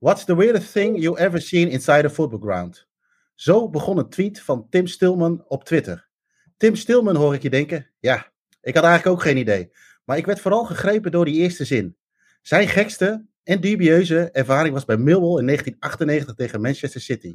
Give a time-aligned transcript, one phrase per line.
[0.00, 2.86] What's the weirdest thing you ever seen inside a football ground?
[3.34, 6.08] Zo begon een tweet van Tim Stillman op Twitter.
[6.56, 7.90] Tim Stillman hoor ik je denken.
[7.98, 9.72] Ja, ik had eigenlijk ook geen idee.
[10.04, 11.96] Maar ik werd vooral gegrepen door die eerste zin.
[12.42, 17.34] Zijn gekste en dubieuze ervaring was bij Millwall in 1998 tegen Manchester City.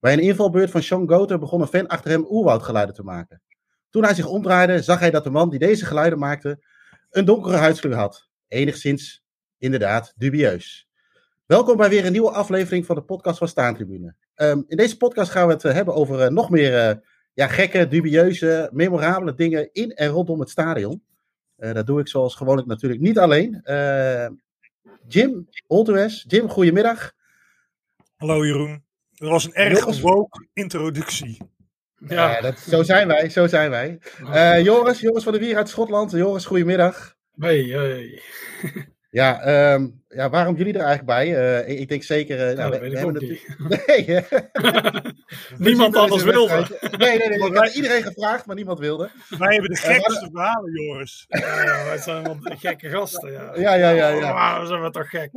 [0.00, 3.42] Bij een invalbeurt van Sean Goter begon een fan achter hem oerwoudgeluiden te maken.
[3.90, 6.64] Toen hij zich omdraaide, zag hij dat de man die deze geluiden maakte
[7.10, 8.28] een donkere huidskleur had.
[8.48, 9.24] Enigszins,
[9.58, 10.85] inderdaad, dubieus.
[11.46, 14.14] Welkom bij weer een nieuwe aflevering van de podcast van Staantribune.
[14.36, 16.96] Um, in deze podcast gaan we het eh, hebben over uh, nog meer uh,
[17.34, 21.02] ja, gekke, dubieuze, memorabele dingen in en rondom het stadion.
[21.56, 23.62] dat doe ik zoals gewoonlijk natuurlijk niet alleen.
[25.08, 26.24] Jim Olteres.
[26.28, 27.12] Jim, goedemiddag.
[28.16, 28.84] Hallo Jeroen.
[29.12, 31.38] Dat was een erg woke introductie.
[31.96, 33.98] Ja, ja dat, zo zijn wij, zo zijn wij.
[34.20, 36.10] Uh, Joris, Joris van de Wier uit Schotland.
[36.10, 37.16] Joris, goedemiddag.
[37.38, 38.22] Hey, hey.
[39.16, 41.28] Ja, um, ja, waarom jullie er eigenlijk bij?
[41.28, 42.50] Uh, ik, ik, denk zeker...
[42.50, 44.24] Uh, nou, we, we hebben het Nee,
[45.68, 46.66] niemand anders wilde.
[46.98, 47.48] Nee, nee, nee.
[47.48, 49.10] Ik heb iedereen gevraagd, maar niemand wilde.
[49.38, 51.24] Wij hebben de gekste verhalen, Joris.
[51.28, 53.52] Ja, wij zijn wel gekke gasten, ja.
[53.54, 54.08] Ja, ja, ja.
[54.08, 54.30] ja.
[54.30, 55.30] Oh, we zijn we toch gek.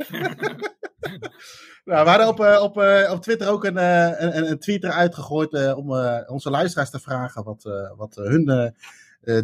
[1.84, 4.84] Nou, we hadden op, uh, op, uh, op Twitter ook een, uh, een, een tweet
[4.84, 5.90] eruit gegooid om
[6.26, 7.62] onze luisteraars te vragen wat,
[7.96, 8.74] wat hun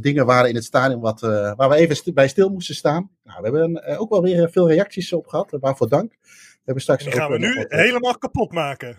[0.00, 3.10] dingen waren in het stadion wat, waar we even bij stil moesten staan.
[3.24, 6.12] Nou, we hebben ook wel weer veel reacties op gehad, waarvoor dank.
[6.12, 8.96] We hebben straks die gaan we nu wat, helemaal kapot maken.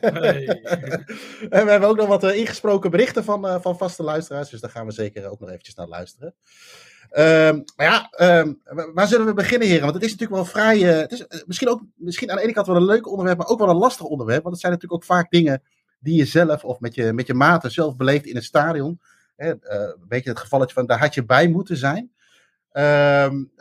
[0.00, 0.46] hey.
[1.56, 4.86] en we hebben ook nog wat ingesproken berichten van, van vaste luisteraars, dus daar gaan
[4.86, 6.34] we zeker ook nog eventjes naar luisteren.
[7.12, 8.60] Um, maar ja, um,
[8.94, 9.82] waar zullen we beginnen, heren?
[9.82, 10.78] Want het is natuurlijk wel vrij.
[10.78, 13.46] Uh, het is misschien, ook, misschien aan de ene kant wel een leuk onderwerp, maar
[13.46, 14.42] ook wel een lastig onderwerp.
[14.42, 15.62] Want het zijn natuurlijk ook vaak dingen
[15.98, 19.00] die je zelf of met je, met je maten zelf beleeft in het stadion.
[19.38, 22.12] Uh, een beetje het gevalletje van daar had je bij moeten zijn.
[22.72, 23.52] Um,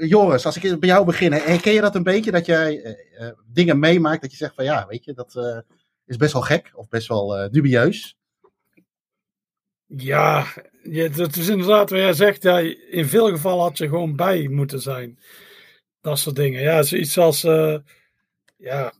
[0.00, 2.30] Joris, als ik bij jou begin, herken je dat een beetje?
[2.30, 2.96] Dat jij
[3.46, 5.64] dingen meemaakt dat je zegt van ja, weet je, dat
[6.06, 8.16] is best wel gek of best wel dubieus.
[9.86, 10.46] Ja,
[11.16, 12.42] dat is inderdaad wat jij zegt.
[12.42, 12.58] Ja,
[12.90, 15.18] in veel gevallen had je gewoon bij moeten zijn.
[16.00, 16.62] Dat soort dingen.
[16.62, 17.40] Ja, zoiets als
[18.56, 18.92] ja,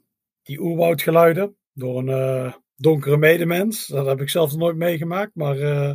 [0.43, 3.87] die oerwoudgeluiden door een donkere medemens.
[3.87, 5.31] Dat heb ik zelf nog nooit meegemaakt.
[5.35, 5.93] Maar uh,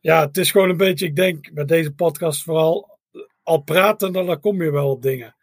[0.00, 2.98] ja, het is gewoon een beetje, ik denk met deze podcast vooral,
[3.42, 5.34] al praten, dan kom je wel op dingen.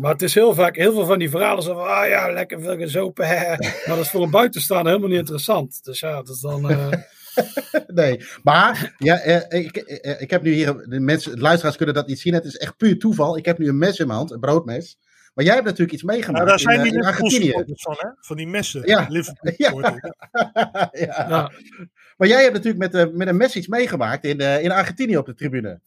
[0.00, 2.60] Maar het is heel vaak, heel veel van die verhalen zo van, ah ja, lekker
[2.60, 3.26] veel gezopen.
[3.86, 5.84] Maar dat is voor een buitenstaander helemaal niet interessant.
[5.84, 6.66] Dus ja, dat is dan...
[7.86, 11.94] nee, maar ja, eh, ik, eh, ik heb nu hier, de, mensen, de luisteraars kunnen
[11.94, 13.36] dat niet zien, het is echt puur toeval.
[13.36, 14.98] Ik heb nu een mes in mijn hand, een broodmes.
[15.36, 16.44] Maar jij hebt natuurlijk iets meegemaakt.
[16.44, 17.64] Nou, daar zijn in, die uh, Argentinië.
[17.66, 18.08] van, hè?
[18.20, 18.86] Van die messen.
[18.86, 19.06] Ja.
[19.62, 19.72] ja.
[20.92, 21.52] ja.
[22.16, 25.16] Maar jij hebt natuurlijk met, uh, met een mes iets meegemaakt in, uh, in Argentinië
[25.16, 25.80] op de tribune.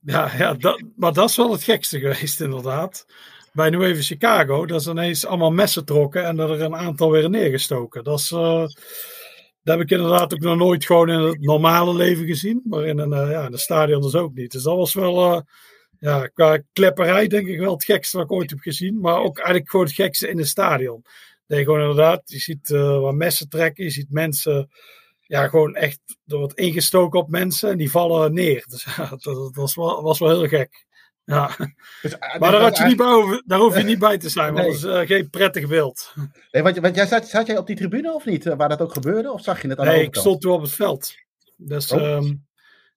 [0.00, 3.06] Ja, ja dat, maar dat is wel het gekste geweest, inderdaad.
[3.52, 7.30] Bij nu even Chicago, dat is ineens allemaal messen trokken en er een aantal weer
[7.30, 8.04] neergestoken.
[8.04, 8.28] Dat is.
[8.28, 12.60] Dat heb ik inderdaad ook nog nooit gewoon in het normale leven gezien.
[12.64, 14.52] Maar in een, uh, ja, in een stadion dus ook niet.
[14.52, 15.40] Dus dat was wel, uh,
[15.98, 19.00] ja, qua klepperij denk ik wel het gekste wat ik ooit heb gezien.
[19.00, 21.04] Maar ook eigenlijk gewoon het gekste in het stadion.
[21.46, 23.84] Je gewoon inderdaad, je ziet uh, wat messen trekken.
[23.84, 24.70] Je ziet mensen,
[25.20, 28.64] ja, gewoon echt, er wordt ingestoken op mensen en die vallen neer.
[28.68, 30.84] Dus ja, dat, dat was, wel, was wel heel gek.
[31.24, 31.50] Ja.
[32.02, 34.54] Dus, uh, maar daar, had je niet bij, daar hoef je niet bij te zijn,
[34.54, 34.80] want nee.
[34.80, 36.12] dat is uh, geen prettig beeld.
[36.50, 38.92] Nee, want, want jij zat, zat jij op die tribune of niet, waar dat ook
[38.92, 39.32] gebeurde?
[39.32, 41.14] Of zag je het aan Nee, ik stond toen op het veld.
[41.56, 42.02] Dus oh.
[42.02, 42.45] um,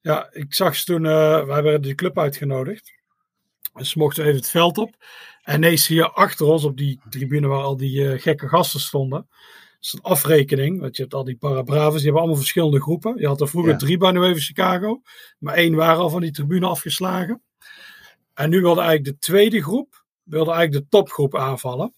[0.02, 2.94] ja, ik zag ze toen, uh, wij werden de club uitgenodigd.
[3.74, 4.96] Dus we mochten even het veld op.
[5.44, 9.28] En ineens hier achter ons op die tribune waar al die gekke gasten stonden.
[9.80, 13.18] is een afrekening, want je hebt al die parabraves, die hebben allemaal verschillende groepen.
[13.18, 13.78] Je had er vroeger ja.
[13.78, 15.02] drie bij nu even Chicago,
[15.38, 17.42] maar één waren al van die tribune afgeslagen.
[18.34, 21.94] En nu wilde eigenlijk de tweede groep, wilde eigenlijk de topgroep aanvallen.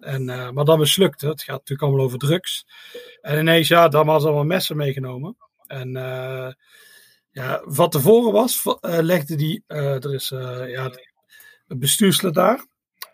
[0.00, 1.28] En, uh, maar dat mislukte.
[1.28, 2.66] Het gaat natuurlijk allemaal over drugs.
[3.20, 5.36] En ineens, ja, dan hadden ze allemaal messen meegenomen.
[5.66, 6.52] En uh,
[7.30, 10.90] ja, wat tevoren was, uh, legde die, er is ja,
[11.68, 12.66] een bestuurslid daar.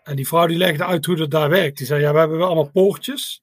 [0.03, 1.77] En die vrouw die legde uit hoe dat daar werkt.
[1.77, 3.41] Die zei, ja, we hebben wel allemaal poortjes.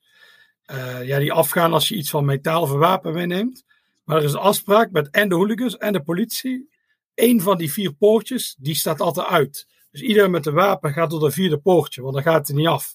[1.02, 3.64] ja, die afgaan als je iets van metaal of wapen meeneemt.
[4.04, 6.68] Maar er is een afspraak met en de hooligans en de politie
[7.14, 9.66] één van die vier poortjes, die staat altijd uit.
[9.90, 12.66] Dus iedereen met een wapen gaat door de vierde poortje, want dan gaat het niet
[12.66, 12.92] af.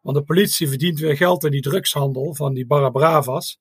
[0.00, 3.58] Want de politie verdient weer geld in die drugshandel van die Barra Bravas.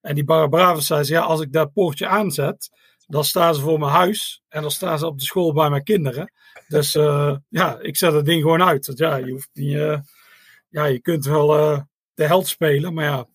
[0.00, 2.70] En die Barra Bravas zei ze, ja, als ik dat poortje aanzet,
[3.08, 5.82] dan staan ze voor mijn huis en dan staan ze op de school bij mijn
[5.82, 6.32] kinderen.
[6.68, 8.86] Dus uh, ja, ik zet het ding gewoon uit.
[8.86, 9.98] Want ja, je, hoeft niet, uh,
[10.68, 11.80] ja, je kunt wel uh,
[12.14, 13.26] de held spelen, maar ja,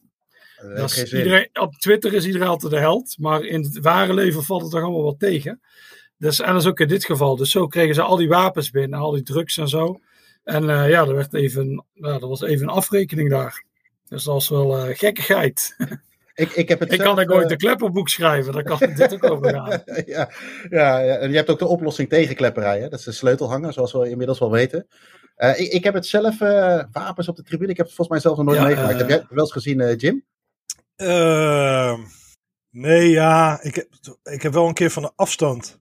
[0.83, 4.61] is iedereen, op Twitter is iedereen altijd de held, maar in het ware leven valt
[4.61, 5.61] het toch allemaal wat tegen.
[6.17, 7.35] Dus, en dat is ook in dit geval.
[7.35, 9.99] Dus zo kregen ze al die wapens binnen, al die drugs en zo.
[10.43, 13.63] En ja, er, werd even, ja, er was even een afrekening daar.
[14.07, 15.75] Dus dat was wel gekkigheid.
[16.33, 19.31] Ik, ik, heb het ik kan ook ooit een klepperboek schrijven, daar kan dit ook
[19.31, 19.81] over gaan.
[20.05, 20.31] ja,
[20.69, 22.79] ja, ja, en je hebt ook de oplossing tegen klepperij.
[22.79, 22.89] Hè?
[22.89, 24.87] Dat is de sleutelhanger, zoals we inmiddels wel weten.
[25.37, 28.09] Uh, ik, ik, heb het zelf, uh, wapens op de tribune, ik heb het volgens
[28.09, 28.99] mij zelf nog nooit meegemaakt.
[28.99, 30.25] heb jij wel eens gezien, Jim?
[30.95, 31.99] Ehm,
[32.69, 33.87] nee, ja, ik heb,
[34.23, 35.79] ik heb wel een keer van de afstand.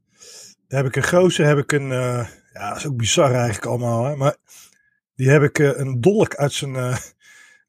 [0.68, 1.88] Daar heb ik een gozer, heb ik een,
[2.52, 4.16] ja, dat is ook bizar eigenlijk allemaal, hè?
[4.16, 4.36] maar
[5.14, 6.76] die heb ik een dolk uit zijn,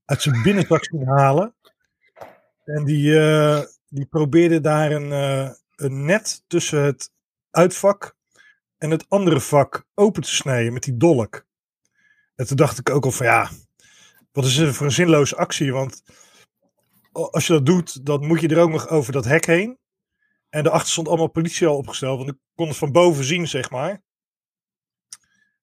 [0.06, 1.56] uit zijn binnenzak zien halen.
[2.64, 7.12] En die, uh, die probeerde daar een, uh, een net tussen het
[7.52, 8.16] uitvak
[8.78, 11.46] en het andere vak open te snijden met die dolk.
[12.36, 13.50] En toen dacht ik ook al van ja,
[14.32, 15.74] wat is het voor een zinloze actie?
[15.74, 16.04] Want
[17.12, 19.80] als je dat doet, dan moet je er ook nog over dat hek heen.
[20.50, 23.70] En daarachter stond allemaal politie al opgesteld, want ik kon het van boven zien, zeg
[23.70, 24.02] maar.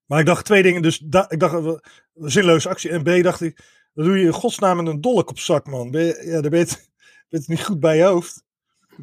[0.05, 0.81] Maar ik dacht twee dingen.
[0.81, 1.81] Dus ik dacht,
[2.13, 2.89] zinloze actie.
[2.89, 3.63] En B dacht ik,
[3.93, 5.91] dan doe je in godsnaam een dolk op zak, man.
[5.91, 6.89] Ben je, ja, dan ben je,
[7.31, 8.43] het, niet goed bij je hoofd.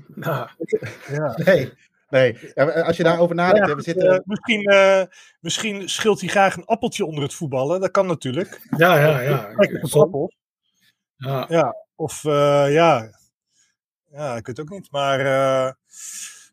[0.06, 0.48] Nou,
[1.08, 1.36] ja.
[1.44, 1.72] nee.
[2.10, 2.54] Nee,
[2.84, 3.74] als je daarover nadenkt.
[3.74, 4.12] we zitten...
[4.12, 5.02] Uh, misschien, uh,
[5.40, 7.80] misschien schilt hij graag een appeltje onder het voetballen.
[7.80, 8.60] Dat kan natuurlijk.
[8.76, 9.50] Ja, ja, ja.
[11.16, 11.46] Ja.
[11.48, 11.76] ja.
[11.94, 13.10] Of uh, ja.
[14.10, 14.90] Ja, ik weet het ook niet.
[14.90, 15.76] Maar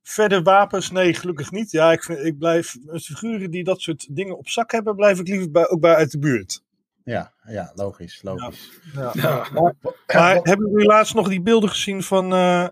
[0.04, 1.72] verder wapens, nee, gelukkig niet.
[1.72, 2.76] Ja, ik, vind, ik blijf.
[2.92, 6.12] Figuren die dat soort dingen op zak hebben, blijf ik liever bij, ook bij uit
[6.12, 6.64] de buurt.
[7.06, 8.22] Ja, ja logisch.
[8.22, 8.72] logisch.
[8.94, 9.12] Ja.
[9.14, 9.48] Ja.
[9.52, 12.68] Maar, hebben jullie laatst nog die beelden gezien van uh,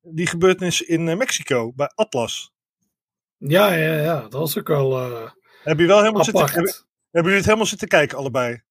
[0.00, 2.52] die gebeurtenis in uh, Mexico bij Atlas?
[3.36, 5.10] Ja, ja, ja, dat was ook wel.
[5.10, 5.30] Uh,
[5.62, 6.72] Heb je wel helemaal zitten, hebben,
[7.10, 8.62] hebben jullie het helemaal zitten kijken, allebei?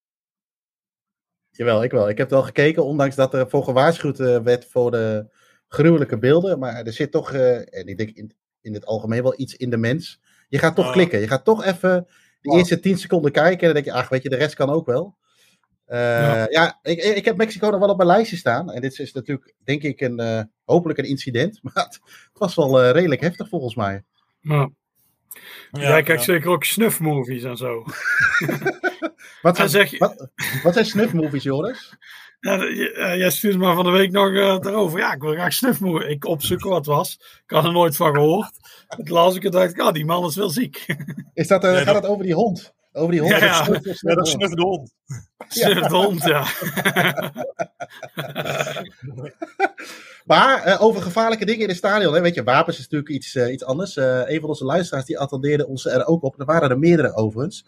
[1.49, 2.09] Jawel, ik wel.
[2.09, 5.29] Ik heb wel gekeken, ondanks dat er voor gewaarschuwd werd voor de
[5.67, 6.59] gruwelijke beelden.
[6.59, 9.77] Maar er zit toch, en ik denk in, in het algemeen wel iets in de
[9.77, 10.21] mens.
[10.49, 11.19] Je gaat toch klikken.
[11.19, 12.07] Je gaat toch even
[12.41, 14.69] de eerste tien seconden kijken en dan denk je, ach, weet je, de rest kan
[14.69, 15.17] ook wel.
[15.87, 18.71] Uh, ja, ja ik, ik heb Mexico nog wel op mijn lijstje staan.
[18.71, 21.59] En dit is natuurlijk, denk ik, een, uh, hopelijk een incident.
[21.63, 21.99] Maar het,
[22.33, 24.03] was wel uh, redelijk heftig volgens mij.
[24.41, 24.69] Ja.
[25.71, 26.33] Ja, Jij kijkt ja.
[26.33, 27.83] zeker ook snuff-movies en zo.
[29.41, 30.29] wat, zijn, zeg, wat,
[30.63, 31.97] wat zijn snuff-movies, Joris?
[32.39, 32.65] Ja,
[33.15, 34.99] jij stuurde me van de week nog uh, erover.
[34.99, 36.07] Ja, ik wil graag snuffmoe.
[36.07, 37.19] Ik opzoeken wat het was.
[37.45, 38.51] Ik had er nooit van gehoord.
[38.87, 40.85] Het las ik en dacht ik, ah, die man is wel ziek.
[41.33, 42.73] Is dat, uh, gaat het over die hond?
[42.93, 43.31] Over die hond?
[43.31, 43.63] Ja, ja.
[43.63, 44.93] Snuff, ja dat snuff de hond.
[45.47, 46.45] Snuff de hond, ja.
[50.25, 52.13] maar uh, over gevaarlijke dingen in het stadion.
[52.13, 52.21] Hè?
[52.21, 53.95] Weet je, wapens is natuurlijk iets, uh, iets anders.
[53.95, 56.39] een van onze luisteraars die attendeerde ons er ook op.
[56.39, 57.65] Er waren er meerdere overigens.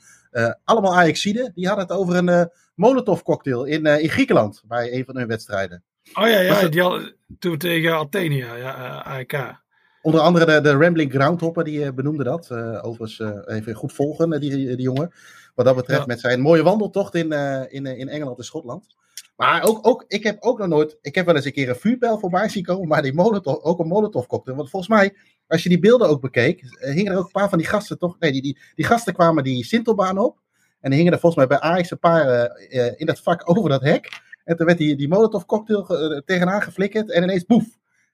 [0.64, 1.52] allemaal Ajaxiden.
[1.56, 2.50] Die hadden het over een
[2.80, 5.84] Molotov cocktail in, uh, in Griekenland bij een van hun wedstrijden.
[6.14, 9.62] Oh ja, ja die toen tegen Athenia, ja, AEK.
[10.02, 12.52] Onder andere de, de Rambling Groundhopper, die uh, benoemde dat.
[12.82, 15.12] overigens even goed volgen, die, die jongen.
[15.56, 17.32] Wat dat betreft met zijn mooie wandeltocht in,
[17.70, 18.88] in, in Engeland en Schotland.
[19.36, 21.76] Maar ook, ook, ik heb ook nog nooit, ik heb wel eens een keer een
[21.76, 24.58] vuurpijl voorbij zien komen, maar die molotov, ook een molotov cocktail.
[24.58, 25.16] Want volgens mij,
[25.48, 28.20] als je die beelden ook bekeek, hingen er ook een paar van die gasten toch,
[28.20, 30.40] nee, die, die, die gasten kwamen die Sintelbaan op.
[30.82, 33.70] En er hingen er volgens mij bij Ajax een paar uh, in dat vak over
[33.70, 34.22] dat hek.
[34.44, 37.12] En toen werd die, die Molotov cocktail uh, tegenaan geflikkerd.
[37.12, 37.66] En ineens boef.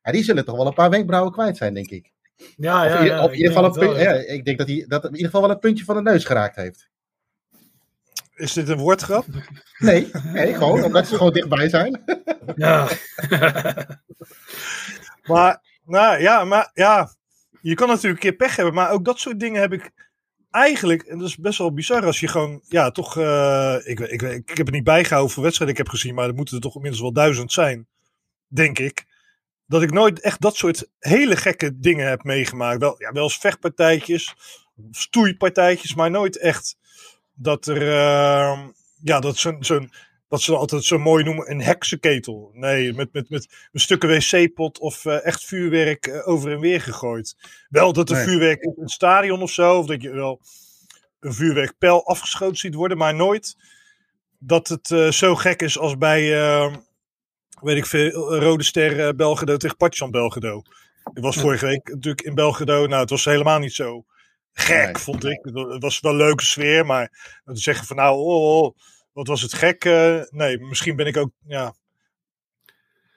[0.03, 2.11] Ja, die zullen toch wel een paar wenkbrauwen kwijt zijn, denk ik.
[2.57, 5.03] Ja, ja, ja, of in ieder geval een punt, ja, ik denk dat hij dat
[5.03, 6.89] in ieder geval wel een puntje van de neus geraakt heeft.
[8.35, 9.25] Is dit een woordgrap?
[9.77, 12.03] Nee, nee gewoon omdat ze gewoon dichtbij zijn.
[12.55, 12.87] Ja.
[15.31, 17.15] maar, nou ja, maar ja,
[17.61, 20.04] je kan natuurlijk een keer pech hebben, maar ook dat soort dingen heb ik
[20.55, 24.21] eigenlijk, en dat is best wel bizar als je gewoon, ja, toch, uh, ik, ik,
[24.21, 26.75] ik, heb het niet bijgehouden hoeveel wedstrijden ik heb gezien, maar er moeten er toch
[26.75, 27.87] inmiddels wel duizend zijn,
[28.47, 29.05] denk ik.
[29.67, 32.79] Dat ik nooit echt dat soort hele gekke dingen heb meegemaakt.
[32.79, 34.35] Wel, ja, wel eens vechtpartijtjes,
[34.91, 36.77] stoeipartijtjes, maar nooit echt
[37.33, 38.67] dat er, uh,
[39.01, 39.91] ja, dat zo'n zo'n
[40.35, 42.51] wat ze altijd zo mooi noemen, een heksenketel.
[42.53, 46.81] Nee, met, met, met een stukken wc-pot of uh, echt vuurwerk uh, over en weer
[46.81, 47.35] gegooid.
[47.69, 48.25] Wel dat er nee.
[48.25, 50.41] vuurwerk in het stadion of zo, of dat je wel
[51.19, 53.55] een vuurwerkpijl afgeschoten ziet worden, maar nooit
[54.39, 56.29] dat het uh, zo gek is als bij,
[57.61, 60.61] weet ik veel, Rode Ster Belgedo tegen Partizan Belgedo.
[61.13, 64.05] Ik was vorige week natuurlijk in Belgedo, nou het was helemaal niet zo
[64.53, 64.97] gek, nee.
[64.97, 65.39] vond ik.
[65.43, 68.75] Het was wel een leuke sfeer, maar te zeggen van nou, oh, oh
[69.15, 69.85] wat was het gek?
[69.85, 71.73] Uh, nee, misschien ben ik ook, ja.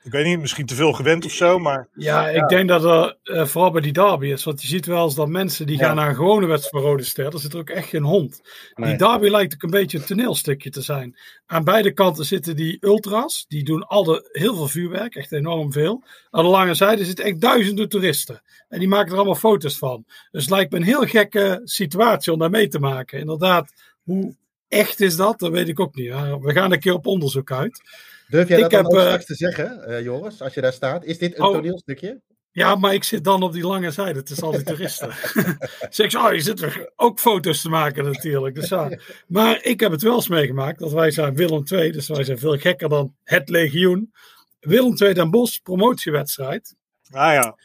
[0.02, 1.88] Ik weet niet, misschien te veel gewend of zo, maar...
[1.94, 4.44] Ja, ik denk dat er uh, vooral bij die derby is.
[4.44, 5.86] Want je ziet wel eens dat mensen die ja.
[5.86, 8.40] gaan naar een gewone wedstrijd voor Rode Ster, er zit er ook echt geen hond.
[8.74, 8.88] Nee.
[8.88, 11.18] Die derby lijkt ook een beetje een toneelstukje te zijn.
[11.46, 15.72] Aan beide kanten zitten die ultras, die doen al de, heel veel vuurwerk, echt enorm
[15.72, 16.04] veel.
[16.30, 18.42] Aan de lange zijde zitten echt duizenden toeristen.
[18.68, 20.04] En die maken er allemaal foto's van.
[20.30, 23.18] Dus het lijkt me een heel gekke situatie om daar mee te maken.
[23.18, 24.36] Inderdaad, hoe
[24.68, 25.38] echt is dat?
[25.38, 26.08] Dat weet ik ook niet.
[26.40, 27.80] We gaan een keer op onderzoek uit.
[28.28, 31.04] Durf jij dat dan ook straks te zeggen, uh, Joris, als je daar staat?
[31.04, 32.20] Is dit een oh, toneelstukje?
[32.50, 34.18] Ja, maar ik zit dan op die lange zijde.
[34.18, 35.10] Het is al die toeristen.
[35.90, 38.54] zeg oh, je zit er ook foto's te maken natuurlijk.
[38.54, 38.98] Dus, ja.
[39.26, 40.78] Maar ik heb het wel eens meegemaakt.
[40.78, 44.12] Dat wij zijn Willem II, dus wij zijn veel gekker dan het legioen.
[44.60, 46.74] Willem II Den Bosch promotiewedstrijd.
[47.10, 47.56] Ah ja.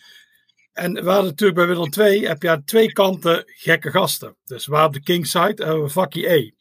[0.74, 4.36] En we hadden natuurlijk bij Willem II, heb je aan twee kanten gekke gasten.
[4.46, 6.52] Dus we de Kingside hebben we vakje E.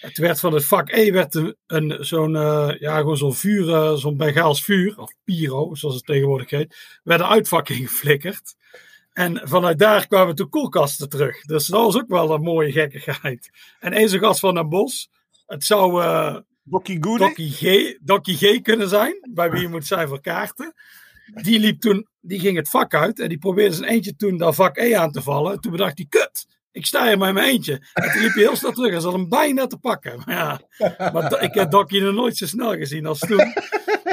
[0.00, 3.92] Het werd van het vak E werd een, zo'n uh, ja, gewoon zo'n vuur, uh,
[3.92, 8.54] zo'n Bengaals vuur, of pyro, zoals het tegenwoordig heet, werd een uitvakking geflikkerd.
[9.12, 11.40] En vanuit daar kwamen toen koelkasten terug.
[11.40, 13.50] Dus dat was ook wel een mooie gekkigheid.
[13.80, 15.10] En eens een gast van Den Bos,
[15.46, 20.20] het zou uh, Dokkie G, Dokkie G kunnen zijn, bij wie je moet zijn voor
[20.20, 20.74] kaarten.
[21.34, 24.54] Die liep toen, die ging het vak uit en die probeerde zijn eentje toen dat
[24.54, 25.60] vak E aan te vallen.
[25.60, 27.72] Toen bedacht hij, kut, ik sta hier met mijn eentje.
[27.92, 30.22] En toen liep hij heel snel terug en zat hem bijna te pakken.
[30.24, 30.60] Maar ja,
[31.12, 33.52] maar ik heb Dokkie nog nooit zo snel gezien als toen.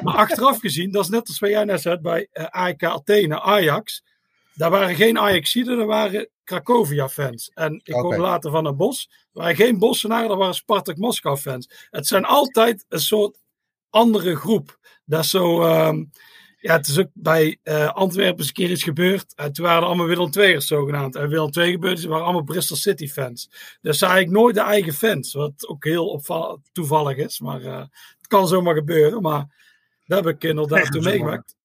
[0.03, 3.41] Maar achteraf gezien, dat is net als wat jij net zei bij uh, AEK Athene,
[3.41, 4.03] Ajax.
[4.53, 7.51] Daar waren geen Ajaxiden, daar waren Cracovia-fans.
[7.53, 8.20] En ik okay.
[8.20, 9.10] later van een bos.
[9.12, 11.88] Er waren geen Bossenaren, dat waren Spartak Moskou-fans.
[11.89, 13.38] Het zijn altijd een soort
[13.89, 14.79] andere groep.
[15.05, 15.63] Dat is zo...
[15.63, 16.12] Um,
[16.63, 19.36] ja, het is ook bij uh, Antwerpen eens een keer iets gebeurd.
[19.36, 21.15] En toen waren allemaal Willem II'ers zogenaamd.
[21.15, 23.50] En Willem II gebeurde, ze waren allemaal Bristol City fans.
[23.82, 25.34] Dus eigenlijk nooit de eigen fans.
[25.34, 26.24] Wat ook heel
[26.72, 27.39] toevallig is.
[27.39, 27.77] Maar uh,
[28.17, 29.22] het kan zomaar gebeuren.
[29.22, 29.46] Maar
[30.05, 31.55] dat heb ik inderdaad toen meegemaakt.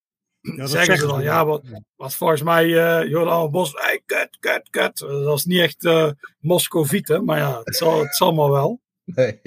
[0.40, 1.62] Ja, zeggen ze dan, ja, wat,
[1.96, 4.98] wat volgens mij, uh, Jordan Bos, hey, kut, kut, kut.
[4.98, 8.80] Dat is niet echt uh, Moscovieten, maar ja, het zal, het zal maar wel.
[9.04, 9.40] Nee.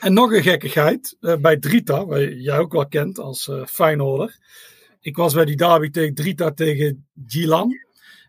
[0.00, 4.38] En nog een gekkigheid, uh, bij Drita, waar jij ook wel kent als uh, Feyenoorder.
[5.02, 7.72] Ik was bij die derby tegen Drita tegen Gilan.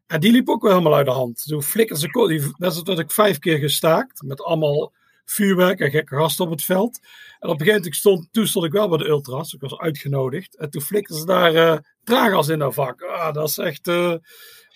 [0.07, 1.43] En die liep ook wel helemaal uit de hand.
[1.45, 2.53] Toen flikkerde ze.
[2.57, 4.21] Dat is ik vijf keer gestaakt.
[4.21, 4.93] Met allemaal
[5.25, 6.99] vuurwerk en gekke gasten op het veld.
[7.39, 9.53] En op een gegeven moment stond, toen stond ik wel bij de ultras.
[9.53, 10.57] Ik was uitgenodigd.
[10.57, 13.01] En toen flikkerden ze daar uh, traaggas in dat vak.
[13.01, 13.87] Ah, dat is echt...
[13.87, 14.13] Uh,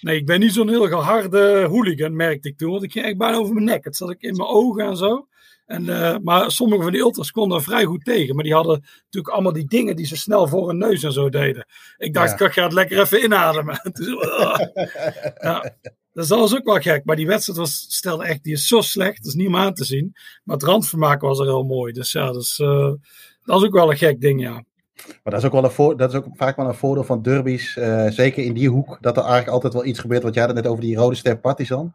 [0.02, 2.72] nee, ik ben niet zo'n heel harde hooligan, merkte ik toen.
[2.72, 3.84] Want ik ging echt bijna over mijn nek.
[3.84, 5.28] Het zat ik in mijn ogen en zo.
[5.68, 8.36] En, uh, maar sommige van die ultras konden er vrij goed tegen.
[8.36, 11.30] Maar die hadden natuurlijk allemaal die dingen die ze snel voor hun neus en zo
[11.30, 11.66] deden.
[11.98, 13.82] Ik dacht, ik ga het lekker even inademen.
[15.42, 15.76] ja.
[16.14, 17.06] Dus dat was ook wel gek.
[17.06, 19.18] Maar die wedstrijd was, stelde echt, die is zo slecht.
[19.18, 20.16] Dat is niet om aan te zien.
[20.44, 21.94] Maar het randvermaak was er heel mooi.
[21.94, 22.94] Dus ja, dus, uh,
[23.44, 24.64] dat is ook wel een gek ding, ja.
[25.06, 27.22] Maar dat is ook, wel een voor, dat is ook vaak wel een voordeel van
[27.22, 27.76] derbies.
[27.76, 28.98] Uh, zeker in die hoek.
[29.02, 30.24] Dat er eigenlijk altijd wel iets gebeurt.
[30.24, 31.94] Want jij had het net over die rode ster Partizan.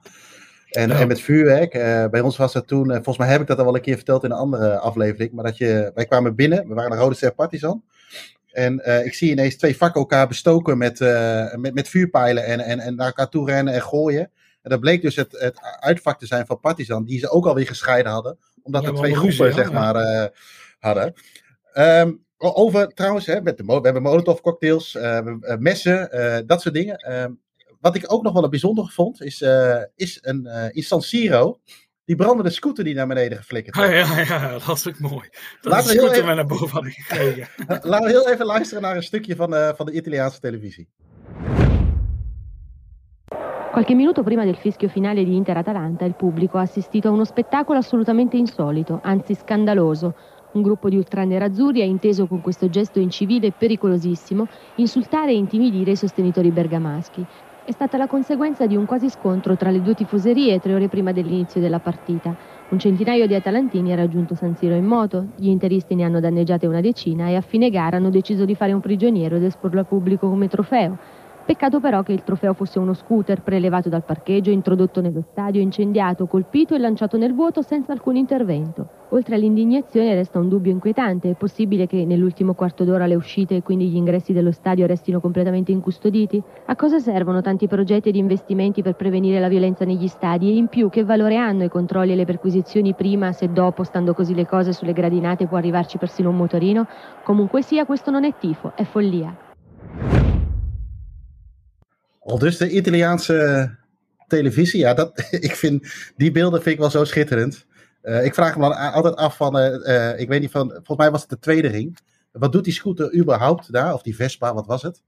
[0.72, 3.46] En, en met vuurwerk, uh, bij ons was dat toen, uh, volgens mij heb ik
[3.46, 6.34] dat al wel een keer verteld in een andere aflevering, maar dat je, wij kwamen
[6.34, 7.84] binnen, we waren een Rode Ster Partizan.
[8.52, 11.00] En uh, ik zie ineens twee vakken elkaar bestoken met,
[11.56, 14.30] met, met vuurpijlen en, en, en naar elkaar toe rennen en gooien.
[14.62, 17.66] En dat bleek dus het, het uitvak te zijn van Partizan, die ze ook alweer
[17.66, 20.30] gescheiden hadden, omdat er twee groepen, zeg maar,
[20.78, 21.14] hadden.
[21.74, 24.98] Um, over trouwens, hè, met de, we hebben molotov cocktails,
[25.58, 26.08] messen,
[26.46, 26.96] dat soort dingen.
[27.82, 31.02] Wat ik ook nog wel een bijzonder vond, is, uh, is een uh, in San
[31.02, 31.58] Siro.
[32.04, 34.06] Die brandende scooter die naar beneden geflikkerd werd.
[34.06, 35.28] Ja, ja, ja, dat is ook mooi.
[35.60, 37.48] Dat Laten we heel even, naar boven hadden gekregen.
[37.90, 40.88] Laten we heel even luisteren naar een stukje van, uh, van de Italiaanse televisie.
[43.70, 47.78] Qualche minuto prima del fischio finale di Inter-Atalanta, il pubblico ha assistito a uno spettacolo
[47.78, 50.14] assolutamente insolito, anzi scandaloso.
[50.52, 54.46] Un gruppo di ultranerazzurri ha inteso con questo gesto incivile e pericolosissimo
[54.76, 57.26] insultare e intimidire i sostenitori bergamaschi
[57.64, 61.10] è stata la conseguenza di un quasi scontro tra le due tifoserie tre ore prima
[61.12, 62.34] dell'inizio della partita.
[62.68, 66.66] Un centinaio di atalantini ha raggiunto San Siro in moto, gli interisti ne hanno danneggiate
[66.66, 69.86] una decina e a fine gara hanno deciso di fare un prigioniero ed esporlo al
[69.86, 70.96] pubblico come trofeo.
[71.44, 76.26] Peccato però che il trofeo fosse uno scooter prelevato dal parcheggio, introdotto nello stadio, incendiato,
[76.26, 79.00] colpito e lanciato nel vuoto senza alcun intervento.
[79.08, 81.30] Oltre all'indignazione resta un dubbio inquietante.
[81.30, 85.20] È possibile che nell'ultimo quarto d'ora le uscite e quindi gli ingressi dello stadio restino
[85.20, 86.40] completamente incustoditi?
[86.66, 90.48] A cosa servono tanti progetti ed investimenti per prevenire la violenza negli stadi?
[90.48, 94.14] E in più che valore hanno i controlli e le perquisizioni prima se dopo, stando
[94.14, 96.86] così le cose sulle gradinate, può arrivarci persino un motorino?
[97.24, 99.50] Comunque sia, questo non è tifo, è follia.
[102.22, 103.70] Al dus de Italiaanse
[104.26, 104.80] televisie.
[104.80, 105.86] Ja, dat, ik vind,
[106.16, 107.66] die beelden vind ik wel zo schitterend.
[108.02, 110.98] Uh, ik vraag me dan altijd af van, uh, uh, ik weet niet van, volgens
[110.98, 111.98] mij was het de tweede ring.
[112.32, 113.94] Wat doet die scooter überhaupt daar?
[113.94, 115.02] Of die Vespa, wat was het?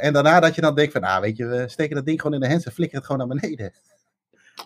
[0.00, 2.34] en daarna dat je dan denkt van, ah weet je, we steken dat ding gewoon
[2.34, 3.72] in de hand en flikkeren het gewoon naar beneden.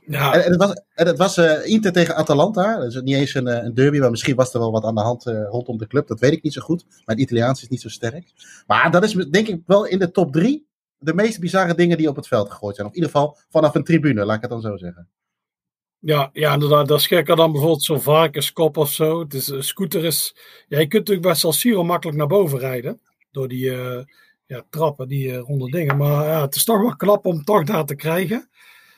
[0.07, 0.33] Ja.
[0.33, 2.78] En, en, het was, en het was Inter tegen Atalanta.
[2.78, 5.00] Dat is niet eens een, een, derby, maar misschien was er wel wat aan de
[5.00, 6.07] hand rondom de club.
[6.07, 6.85] Dat weet ik niet zo goed.
[7.04, 8.33] Mijn Italiaans is niet zo sterk.
[8.66, 10.69] Maar dat is denk ik wel in de top drie
[11.00, 12.87] de meest bizarre dingen die op het veld gegooid zijn.
[12.87, 15.09] Of in ieder geval vanaf een tribune, laat ik het dan zo zeggen.
[15.99, 16.88] Ja, ja, inderdaad.
[16.88, 19.21] Dat is gekker dan bijvoorbeeld zo'n varkenskop of zo.
[19.21, 20.37] Het is, een scooter is...
[20.69, 23.00] Ja, je kunt natuurlijk bij San Siro makkelijk naar boven rijden.
[23.30, 24.02] Door die uh,
[24.47, 25.97] ja, trappen, die uh, ronde dingen.
[25.97, 28.49] Maar ja, het is toch wel knap om toch daar te krijgen.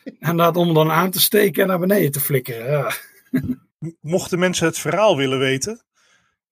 [0.19, 2.71] En dat om dan aan te steken en naar beneden te flikkeren.
[2.71, 2.93] Ja.
[4.01, 5.83] Mochten mensen het verhaal willen weten,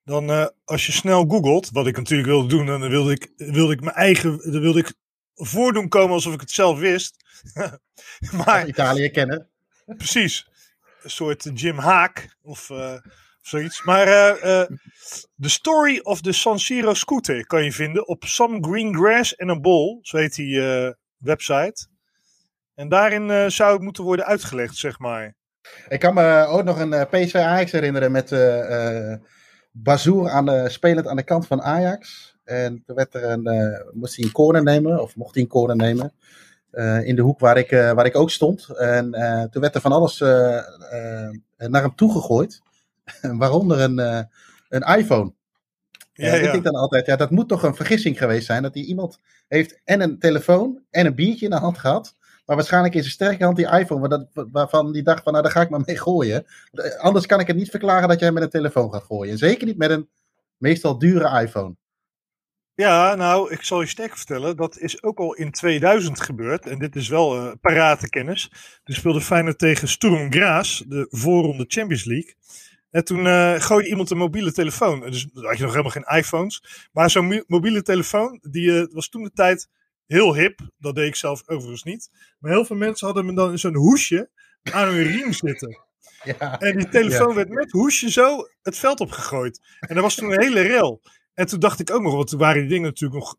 [0.04, 3.72] dan uh, als je snel googelt, wat ik natuurlijk wilde doen, dan wilde ik, wilde
[3.72, 4.94] ik mijn eigen, dan wilde ik
[5.46, 7.16] voordoen komen alsof ik het zelf wist.
[8.44, 9.48] maar, Italië kennen.
[9.86, 10.48] Precies.
[11.02, 12.92] Een soort Jim Haak of, uh,
[13.40, 13.82] of zoiets.
[13.82, 14.62] Maar uh,
[15.40, 19.50] The Story of the San Siro Scooter kan je vinden op Some Green Grass and
[19.50, 20.60] a Bowl, zo heet die
[21.16, 21.86] website.
[22.74, 25.34] En daarin zou het moeten worden uitgelegd, zeg maar.
[25.88, 28.30] Ik kan me ook nog een PSV Ajax herinneren met
[29.72, 32.29] Bazoer aan de, spelend aan de kant van Ajax.
[32.50, 35.48] En toen werd er een, uh, moest hij een corner nemen, of mocht hij een
[35.48, 36.12] corner nemen.
[36.72, 38.68] Uh, in de hoek waar ik, uh, waar ik ook stond.
[38.68, 39.10] En
[39.50, 40.18] toen werd er van alles
[41.56, 42.60] naar hem toegegooid.
[43.42, 43.98] Waaronder een,
[44.68, 45.32] een iPhone.
[46.12, 46.52] Ja, ja.
[46.52, 48.62] Ik dan altijd, ja, dat moet toch een vergissing geweest zijn.
[48.62, 52.14] Dat die iemand heeft en een telefoon en een biertje in de hand gehad.
[52.46, 55.52] Maar waarschijnlijk is een sterke hand die iPhone, dat, waarvan die dacht van, nou daar
[55.52, 56.46] ga ik maar mee gooien.
[56.98, 59.38] Anders kan ik het niet verklaren dat jij met een telefoon gaat gooien.
[59.38, 60.08] Zeker niet met een
[60.56, 61.76] meestal dure iPhone.
[62.80, 66.66] Ja, nou, ik zal je sterk vertellen, dat is ook al in 2000 gebeurd.
[66.66, 68.50] En dit is wel uh, parate kennis.
[68.84, 72.34] Toen speelde Feyenoord tegen Sturm Graz, de voorronde Champions League.
[72.90, 75.00] En toen uh, gooide iemand een mobiele telefoon.
[75.00, 76.88] Dus dan had je nog helemaal geen iPhones.
[76.92, 79.68] Maar zo'n mobiele telefoon, die uh, was toen de tijd
[80.06, 80.60] heel hip.
[80.78, 82.10] Dat deed ik zelf overigens niet.
[82.38, 84.30] Maar heel veel mensen hadden me dan in zo'n hoesje
[84.62, 85.78] aan hun riem zitten.
[86.22, 89.60] Ja, en die telefoon werd met hoesje zo het veld opgegooid.
[89.80, 91.02] En dat was toen een hele rel.
[91.40, 93.36] En toen dacht ik ook nog, want toen waren die dingen natuurlijk nog,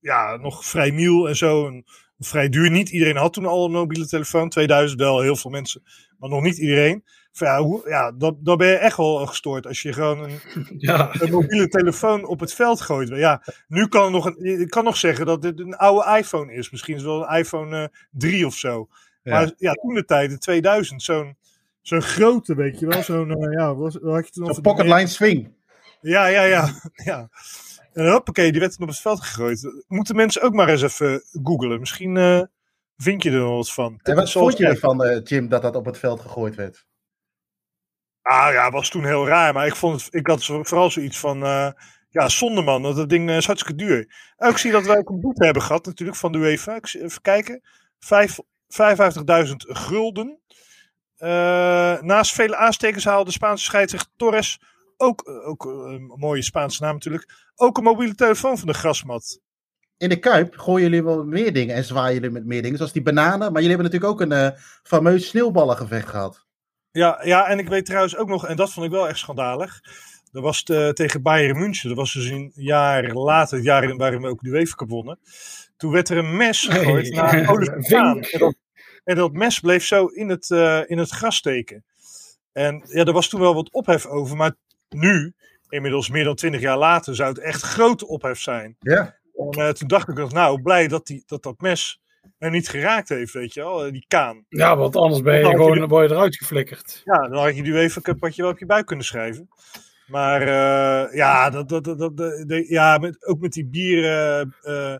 [0.00, 1.66] ja, nog vrij nieuw en zo.
[1.66, 1.84] En
[2.18, 2.70] vrij duur.
[2.70, 4.48] Niet iedereen had toen al een mobiele telefoon.
[4.48, 5.82] 2000 wel, heel veel mensen.
[6.18, 7.04] Maar nog niet iedereen.
[7.32, 10.40] Ja, hoe, ja dan, ben je echt wel gestoord als je gewoon een,
[10.78, 11.10] ja.
[11.20, 13.08] een, mobiele telefoon op het veld gooit.
[13.08, 16.70] Ja, nu kan nog een, ik kan nog zeggen dat dit een oude iPhone is.
[16.70, 18.88] Misschien is het wel een iPhone uh, eh, 3 of zo.
[19.22, 19.32] Ja.
[19.32, 21.36] Maar ja, toen de tijd, in 2000, zo'n
[21.82, 23.02] zo'n grote, weet je wel.
[23.02, 25.56] Zo'n, uh, ja, wat had je toen Zo'n pocket line swing.
[26.00, 26.70] Ja, ja, ja.
[27.10, 27.28] ja.
[27.92, 29.84] En hoppakee, die werd op het veld gegooid.
[29.88, 31.80] Moeten mensen ook maar eens even googlen.
[31.80, 32.42] Misschien uh,
[32.96, 34.00] vind je er nog wat van.
[34.02, 36.86] En wat vond je ervan, uh, Jim, dat dat op het veld gegooid werd?
[38.22, 39.52] Ah ja, was toen heel raar.
[39.52, 41.70] Maar ik vond het, ik had vooral zoiets van, uh,
[42.10, 42.82] ja, zonde man.
[42.82, 43.98] Dat, dat ding is hartstikke duur.
[44.36, 46.74] Ik zie dat wij ook een boete hebben gehad natuurlijk van de UEFA.
[46.74, 47.62] Ik, even kijken.
[48.04, 50.40] 55.000 gulden.
[52.00, 54.58] naast vele aanstekers haalde de Spaanse scheidsrechter Torres
[54.98, 58.74] ook, eh, ook eh, een mooie Spaanse naam natuurlijk, ook een mobiele telefoon van de
[58.74, 59.40] grasmat.
[59.96, 62.92] In de Kuip gooien jullie wel meer dingen en zwaaien jullie met meer dingen, zoals
[62.92, 63.52] die bananen.
[63.52, 66.46] Maar jullie hebben natuurlijk ook een uh, fameus sneeuwballengevecht gehad.
[66.90, 69.80] Ja, ja, en ik weet trouwens ook nog, en dat vond ik wel echt schandalig.
[70.32, 71.88] Dat was de, tegen Bayern München.
[71.88, 75.18] Dat was dus een jaar later, het jaar waarin we ook de UEFA Cup wonnen.
[75.76, 77.82] Toen werd er een mes gegooid naar Oliver
[79.08, 81.84] en dat mes bleef zo in het, uh, in het gras steken.
[82.52, 84.36] En ja, er was toen wel wat ophef over.
[84.36, 84.54] Maar
[84.88, 85.34] nu,
[85.68, 88.76] inmiddels meer dan twintig jaar later, zou het echt grote ophef zijn.
[88.78, 89.16] Ja.
[89.34, 92.00] En uh, toen dacht ik nog, nou, blij dat die, dat, dat mes
[92.38, 94.44] er niet geraakt heeft, weet je wel, eh, die kaan.
[94.48, 97.00] Ja, want anders ben je gewoon je, word je eruit geflikkerd.
[97.04, 99.48] Ja, dan had je die even Cup had je wel op je buik kunnen schrijven.
[100.06, 104.54] Maar uh, ja, dat, dat, dat, dat, ja met, ook met die bieren.
[104.62, 104.94] Uh,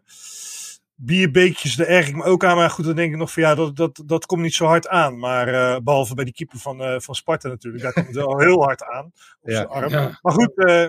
[1.00, 2.56] bierbeekjes, daar erg ik me ook aan.
[2.56, 4.88] Maar goed, dan denk ik nog van ja, dat, dat, dat komt niet zo hard
[4.88, 5.18] aan.
[5.18, 8.38] Maar uh, behalve bij die keeper van, uh, van Sparta natuurlijk, daar komt het wel
[8.38, 9.04] heel hard aan.
[9.40, 9.62] Op ja.
[9.62, 9.90] arm.
[9.90, 10.18] Ja.
[10.22, 10.88] Maar goed, uh,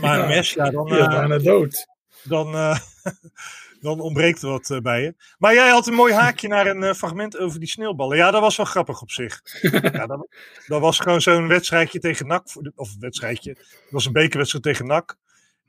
[0.00, 0.86] maar een mes, ja, dan...
[0.86, 1.86] Ja, dood.
[2.22, 2.52] Dan,
[3.80, 5.14] dan ontbreekt er wat bij je.
[5.38, 8.16] Maar jij had een mooi haakje naar een fragment over die sneeuwballen.
[8.16, 9.40] Ja, dat was wel grappig op zich.
[9.60, 10.28] ja, dat,
[10.66, 12.44] dat was gewoon zo'n wedstrijdje tegen NAC.
[12.74, 15.16] Of wedstrijdje, dat was een bekerwedstrijd tegen NAC.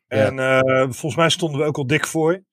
[0.08, 0.36] En
[0.94, 2.44] volgens mij stonden we ook al dik voor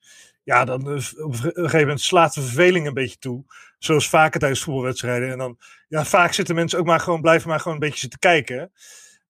[0.47, 3.45] ja, dan eh, op een gegeven moment slaat de verveling een beetje toe.
[3.79, 5.31] Zoals vaker tijdens voetbalwedstrijden.
[5.31, 8.19] En dan, ja, vaak zitten mensen ook maar gewoon, blijven maar gewoon een beetje zitten
[8.19, 8.73] kijken.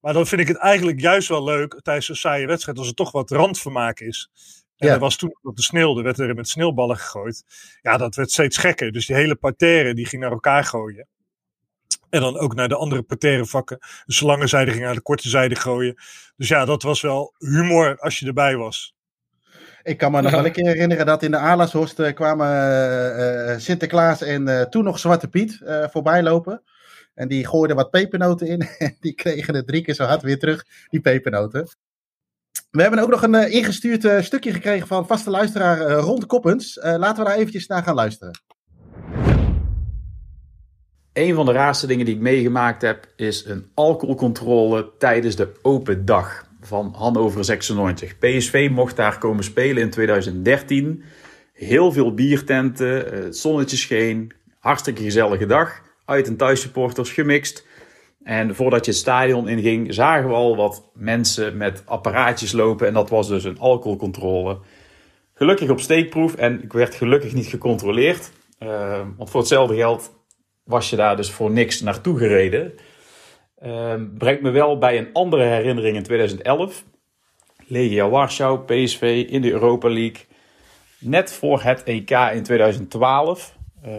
[0.00, 2.94] Maar dan vind ik het eigenlijk juist wel leuk tijdens een saaie wedstrijd, als er
[2.94, 4.30] toch wat randvermaak is.
[4.76, 4.94] En ja.
[4.94, 7.44] er was toen op de sneeuw, er werd er met sneeuwballen gegooid.
[7.82, 8.92] Ja, dat werd steeds gekker.
[8.92, 11.08] Dus die hele parterre, die ging naar elkaar gooien.
[12.10, 13.78] En dan ook naar de andere parterre vakken.
[14.06, 15.94] De lange zijde ging naar de korte zijde gooien.
[16.36, 18.95] Dus ja, dat was wel humor als je erbij was.
[19.86, 22.48] Ik kan me nog wel een keer herinneren dat in de Alasshorst uh, kwamen
[23.18, 26.62] uh, Sinterklaas en toen nog Zwarte Piet voorbij lopen.
[27.14, 30.38] En die gooiden wat pepernoten in en die kregen het drie keer zo hard weer
[30.38, 31.68] terug, die pepernoten.
[32.70, 36.78] We hebben ook nog een ingestuurd stukje gekregen van vaste luisteraar Rond Koppens.
[36.82, 38.40] laten we daar eventjes naar gaan luisteren.
[41.12, 46.04] Een van de raarste dingen die ik meegemaakt heb, is een alcoholcontrole tijdens de open
[46.04, 48.18] dag van Hannover 96.
[48.18, 51.04] PSV mocht daar komen spelen in 2013.
[51.52, 55.82] Heel veel biertenten, eh, het zonnetje scheen, hartstikke gezellige dag.
[56.04, 57.66] Uit- en thuissupporters gemixt.
[58.22, 62.86] En voordat je het stadion inging, zagen we al wat mensen met apparaatjes lopen.
[62.86, 64.58] En dat was dus een alcoholcontrole.
[65.34, 68.30] Gelukkig op steekproef en ik werd gelukkig niet gecontroleerd.
[68.62, 70.12] Uh, want voor hetzelfde geld
[70.64, 72.72] was je daar dus voor niks naartoe gereden.
[73.64, 76.84] Uh, brengt me wel bij een andere herinnering in 2011.
[77.66, 80.24] Legia Warschau, PSV in de Europa League.
[80.98, 83.92] Net voor het EK in 2012 uh,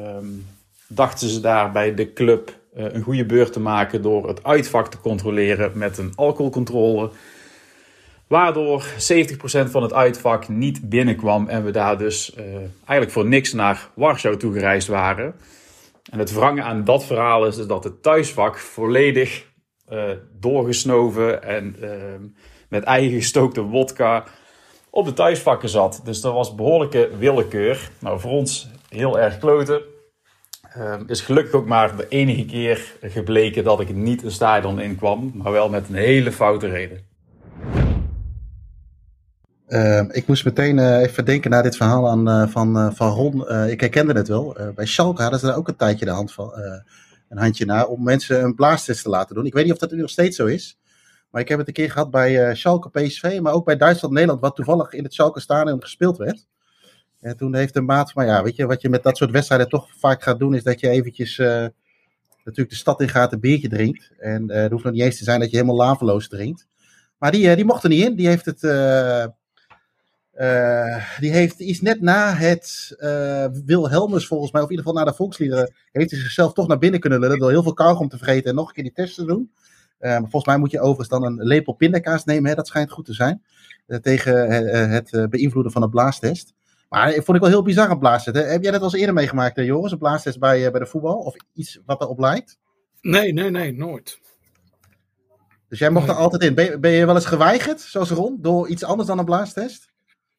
[0.87, 4.87] dachten ze daar bij de club uh, een goede beurt te maken door het uitvak
[4.87, 7.09] te controleren met een alcoholcontrole.
[8.27, 8.87] Waardoor 70%
[9.69, 12.43] van het uitvak niet binnenkwam en we daar dus uh,
[12.75, 15.35] eigenlijk voor niks naar Warschau toegereisd waren.
[16.11, 19.45] En het wrange aan dat verhaal is, dat het thuisvak volledig
[19.91, 21.89] uh, doorgesnoven en uh,
[22.69, 24.23] met eigen gestookte wodka
[24.89, 26.01] op de thuisvakken zat.
[26.03, 27.89] Dus dat was behoorlijke willekeur.
[27.99, 29.81] Nou, voor ons heel erg kloten.
[30.77, 34.95] Uh, is gelukkig ook maar de enige keer gebleken dat ik niet een stadion in
[34.95, 37.05] kwam, maar wel met een hele foute reden.
[39.67, 43.49] Uh, ik moest meteen uh, even denken naar dit verhaal aan, uh, van, van Ron.
[43.69, 44.57] ik herkende het wel.
[44.75, 46.53] bij Schalke hadden ze daar ook een tijdje de hand van,
[47.29, 49.45] een handje naar om mensen een blaastest te laten doen.
[49.45, 50.77] Ik weet niet of dat nu nog steeds zo is.
[51.29, 54.55] Maar ik heb het een keer gehad bij Schalke PSV, maar ook bij Duitsland-Nederland, wat
[54.55, 56.47] toevallig in het Schalke Stadion gespeeld werd.
[57.19, 59.69] En toen heeft een maat van, ja, weet je, wat je met dat soort wedstrijden
[59.69, 61.37] toch vaak gaat doen, is dat je eventjes
[62.43, 64.11] natuurlijk de stad in gaat, een biertje drinkt.
[64.19, 66.67] En het hoeft nog niet eens te zijn dat je helemaal laveloos drinkt.
[67.17, 68.15] Maar die, die mocht er niet in.
[68.15, 68.61] Die heeft het...
[70.37, 75.03] Uh, die heeft, is net na het uh, Wilhelmus volgens mij, of in ieder geval
[75.03, 78.09] na de volksliederen, heeft hij zichzelf toch naar binnen kunnen lullen door heel veel kauwgom
[78.09, 79.51] te vergeten en nog een keer die test te doen.
[79.99, 82.55] Uh, maar volgens mij moet je overigens dan een lepel pindakaas nemen, hè?
[82.55, 83.43] dat schijnt goed te zijn,
[84.01, 84.51] tegen
[84.91, 86.53] het beïnvloeden van een blaastest.
[86.89, 88.35] Maar vond ik wel heel bizar een blaastest.
[88.35, 88.43] Hè?
[88.43, 91.17] Heb jij dat al eens eerder meegemaakt, Joris, een blaastest bij, bij de voetbal?
[91.17, 92.57] Of iets wat erop lijkt?
[93.01, 94.19] Nee, nee, nee, nooit.
[95.69, 96.15] Dus jij mocht nee.
[96.15, 96.53] er altijd in.
[96.53, 99.86] Ben je, ben je wel eens geweigerd, zoals Ron, door iets anders dan een blaastest?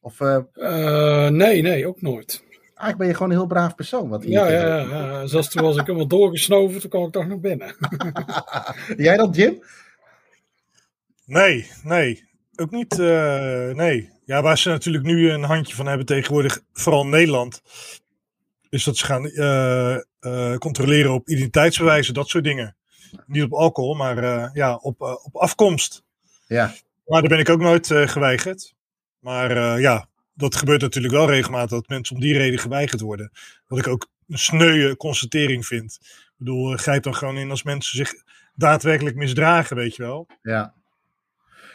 [0.01, 2.43] Of, uh, uh, nee, nee, ook nooit.
[2.51, 4.09] Eigenlijk ben je gewoon een heel braaf persoon.
[4.09, 5.27] Wat ja, ja, ja, ja.
[5.27, 7.75] Zelfs toen was ik helemaal doorgesnoven, toen kwam ik toch nog binnen.
[8.97, 9.63] Jij dan, Jim?
[11.25, 12.27] Nee, nee.
[12.55, 14.09] Ook niet, uh, nee.
[14.25, 17.61] Ja, waar ze natuurlijk nu een handje van hebben tegenwoordig, vooral in Nederland,
[18.69, 19.29] is dat ze gaan
[20.59, 22.75] controleren op identiteitsbewijzen, dat soort dingen.
[23.25, 26.03] Niet op alcohol, maar ja, op, op afkomst.
[26.47, 26.73] Ja.
[27.05, 28.73] Maar daar ben ik ook nooit geweigerd.
[29.19, 33.31] Maar uh, ja, dat gebeurt natuurlijk wel regelmatig dat mensen om die reden geweigerd worden.
[33.67, 35.97] Wat ik ook een sneuwe constatering vind.
[36.01, 38.13] Ik bedoel, grijp dan gewoon in als mensen zich
[38.55, 40.27] daadwerkelijk misdragen, weet je wel.
[40.41, 40.73] Ja.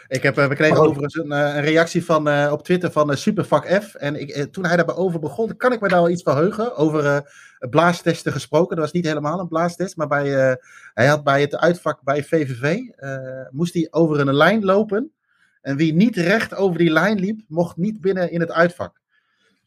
[0.08, 0.84] Ik heb, uh, we kregen oh.
[0.84, 3.94] overigens een, een reactie van, uh, op Twitter van uh, Supervak F.
[3.94, 6.76] En ik, toen hij daarover begon, kan ik me daar wel iets verheugen.
[6.76, 7.32] Over
[7.70, 8.76] blaastesten gesproken.
[8.76, 9.96] Dat was niet helemaal een blaastest.
[9.96, 10.58] Maar bij,
[10.94, 12.78] hij had bij het uitvak bij VVV,
[13.50, 15.12] moest hij over een lijn lopen.
[15.64, 19.00] En wie niet recht over die lijn liep, mocht niet binnen in het uitvak.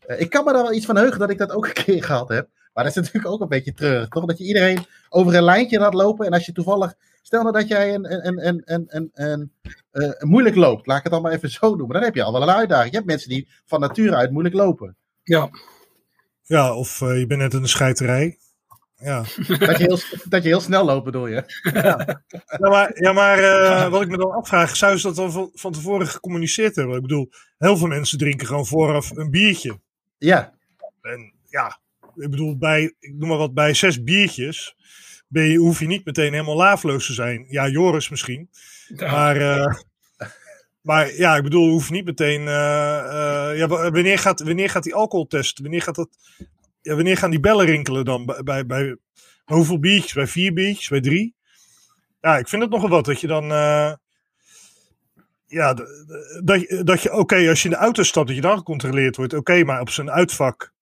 [0.07, 2.03] Uh, ik kan me daar wel iets van heugen dat ik dat ook een keer
[2.12, 2.49] gehad heb.
[2.73, 4.25] Maar dat is natuurlijk ook een beetje treurig, toch?
[4.25, 6.25] Dat je iedereen over een lijntje laat lopen.
[6.25, 6.93] En als je toevallig.
[7.21, 9.51] Stel nou dat jij een, een, een, een, een, een,
[9.91, 10.88] uh, moeilijk loopt.
[10.88, 11.95] Laat ik het dan maar even zo noemen.
[11.95, 12.89] Dan heb je al wel een uitdaging.
[12.89, 14.95] Je hebt mensen die van nature uit moeilijk lopen.
[15.23, 15.49] Ja.
[16.43, 18.38] Ja, of uh, je bent net in een scheiterij.
[18.99, 19.23] Ja.
[19.47, 21.43] dat, je heel, dat je heel snel loopt, bedoel je?
[21.73, 22.21] Ja,
[22.60, 25.51] ja maar, ja, maar uh, wat ik me dan afvraag, zou ze dat dan van,
[25.53, 26.95] van tevoren gecommuniceerd hebben?
[26.95, 29.79] Ik bedoel, heel veel mensen drinken gewoon vooraf een biertje.
[30.17, 30.53] Ja.
[31.01, 31.79] En ja,
[32.15, 34.75] ik bedoel, bij, ik noem maar wat, bij zes biertjes
[35.27, 37.45] ben je, hoef je niet meteen helemaal laafloos te zijn.
[37.49, 38.49] Ja, Joris misschien.
[38.95, 39.12] Ja.
[39.12, 39.73] Maar, uh,
[40.81, 42.41] maar ja, ik bedoel, hoef niet meteen.
[42.41, 42.47] Uh,
[43.55, 45.60] ja, wanneer, gaat, wanneer gaat die alcoholtest?
[45.60, 46.10] Wanneer gaat dat
[46.88, 48.26] ja, wanneer gaan die bellen rinkelen dan?
[48.26, 48.97] Bij, bij, bij
[49.43, 50.13] hoeveel biertjes?
[50.13, 50.88] Bij vier biertjes?
[50.88, 51.36] Bij drie?
[52.21, 53.43] Ja, ik vind het nogal wat dat je dan.
[53.52, 53.93] Uh,
[55.45, 55.88] ja, dat,
[56.84, 59.34] dat je, oké, okay, als je in de auto stapt, dat je dan gecontroleerd wordt.
[59.34, 60.73] Oké, okay, maar op zijn uitvak.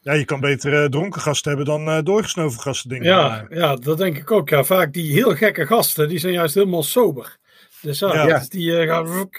[0.00, 3.08] Ja, je kan beter uh, dronken gasten hebben dan uh, doorgesnoven gasten, denk ik.
[3.08, 4.48] Ja, ja, dat denk ik ook.
[4.48, 7.38] Ja, vaak die heel gekke gasten, die zijn juist helemaal sober.
[7.80, 8.44] Dus ja, ja.
[8.48, 9.30] Die uh, gaan.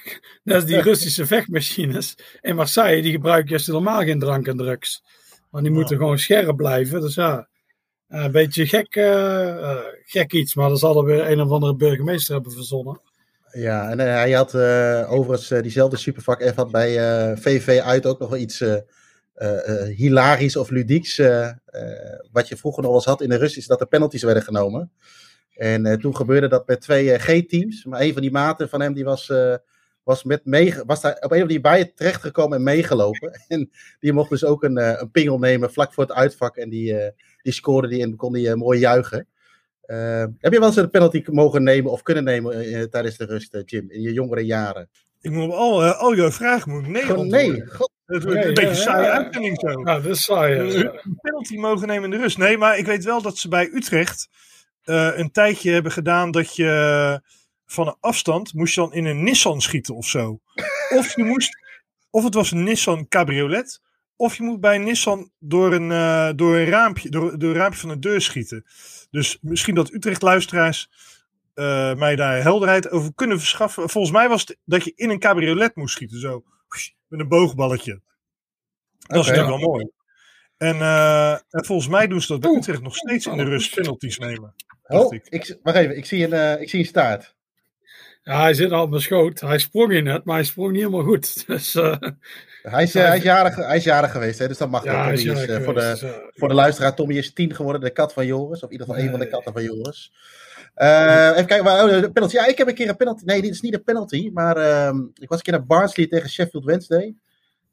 [0.43, 2.17] Dat is die Russische vechtmachines.
[2.41, 5.03] In Marseille, die gebruiken juist helemaal geen drank en drugs.
[5.53, 7.01] Maar die moeten gewoon scherp blijven.
[7.01, 7.47] Dus ja,
[8.07, 10.55] een beetje gek, uh, gek iets.
[10.55, 13.01] Maar dat zal er weer een of andere burgemeester hebben verzonnen.
[13.51, 14.55] Ja, en uh, hij had
[15.07, 16.97] overigens diezelfde Supervak F had bij
[17.37, 18.63] VV uit ook nog wel iets
[19.95, 21.17] hilarisch of ludieks.
[22.31, 24.43] wat je vroeger nog wel eens had in de rust, is dat er penalties werden
[24.43, 24.91] genomen.
[25.55, 27.85] En toen gebeurde dat met twee G-teams.
[27.85, 29.31] Maar een van die maten van hem die was
[30.03, 33.41] was, met mee, was daar op een of andere manier bij terechtgekomen en meegelopen.
[33.47, 36.55] En die mocht dus ook een, uh, een pingel nemen vlak voor het uitvak.
[36.55, 37.07] En die, uh,
[37.41, 39.27] die scoorde die en kon die uh, mooi juichen.
[40.37, 43.89] heb je wel eens een penalty mogen nemen of kunnen nemen tijdens de rust, Jim,
[43.89, 44.89] in je jongere jaren?
[45.21, 47.67] Ik moet op al, al jouw vragen moet nee Gewoon nee.
[47.67, 47.91] God.
[48.05, 49.79] Het is een beetje saaie uitzending zo.
[49.79, 50.55] Ja, dat is saai.
[50.55, 52.37] Een penalty mogen nemen in de rust.
[52.37, 54.29] Nee, maar ik weet wel dat ze bij Utrecht
[54.83, 57.21] een tijdje hebben gedaan dat je
[57.73, 60.39] van een afstand moest je dan in een Nissan schieten of zo.
[60.89, 61.57] Of je moest,
[62.09, 63.81] of het was een Nissan cabriolet,
[64.15, 67.55] of je moet bij een Nissan door een, uh, door een raampje, door, door een
[67.55, 68.65] raampje van de deur schieten.
[69.11, 70.89] Dus misschien dat Utrecht-luisteraars
[71.55, 73.89] uh, mij daar helderheid over kunnen verschaffen.
[73.89, 76.43] Volgens mij was het dat je in een cabriolet moest schieten, zo
[77.07, 78.01] met een boogballetje.
[78.97, 79.91] Dat is natuurlijk wel mooi.
[80.57, 83.75] En, uh, en, volgens mij doen ze dat bij Utrecht nog steeds in de rust
[83.75, 84.55] penalties nemen.
[84.83, 85.27] Oh, ik.
[85.29, 85.59] ik.
[85.63, 87.32] wacht even, ik zie een, ik zie een staart.
[88.23, 89.39] Ja, hij zit al op mijn schoot.
[89.39, 91.43] Hij sprong in het, maar hij sprong niet helemaal goed.
[91.47, 91.95] Dus, uh,
[92.61, 94.91] hij, is, uh, hij, is jarig, hij is jarig geweest, hè, dus dat mag ja,
[95.03, 98.13] Tommy is, uh, voor, de, dus, voor de luisteraar, Tommy is tien geworden, de kat
[98.13, 98.63] van Joris.
[98.63, 99.05] Of in ieder geval nee.
[99.05, 100.11] een van de katten van Joris.
[100.75, 102.35] even kijken, waar, oh, de penalty.
[102.35, 103.23] Ja, ik heb een keer een penalty.
[103.25, 106.29] Nee, dit is niet een penalty, maar ehm, ik was een keer naar Barnsley tegen
[106.29, 107.15] Sheffield Wednesday.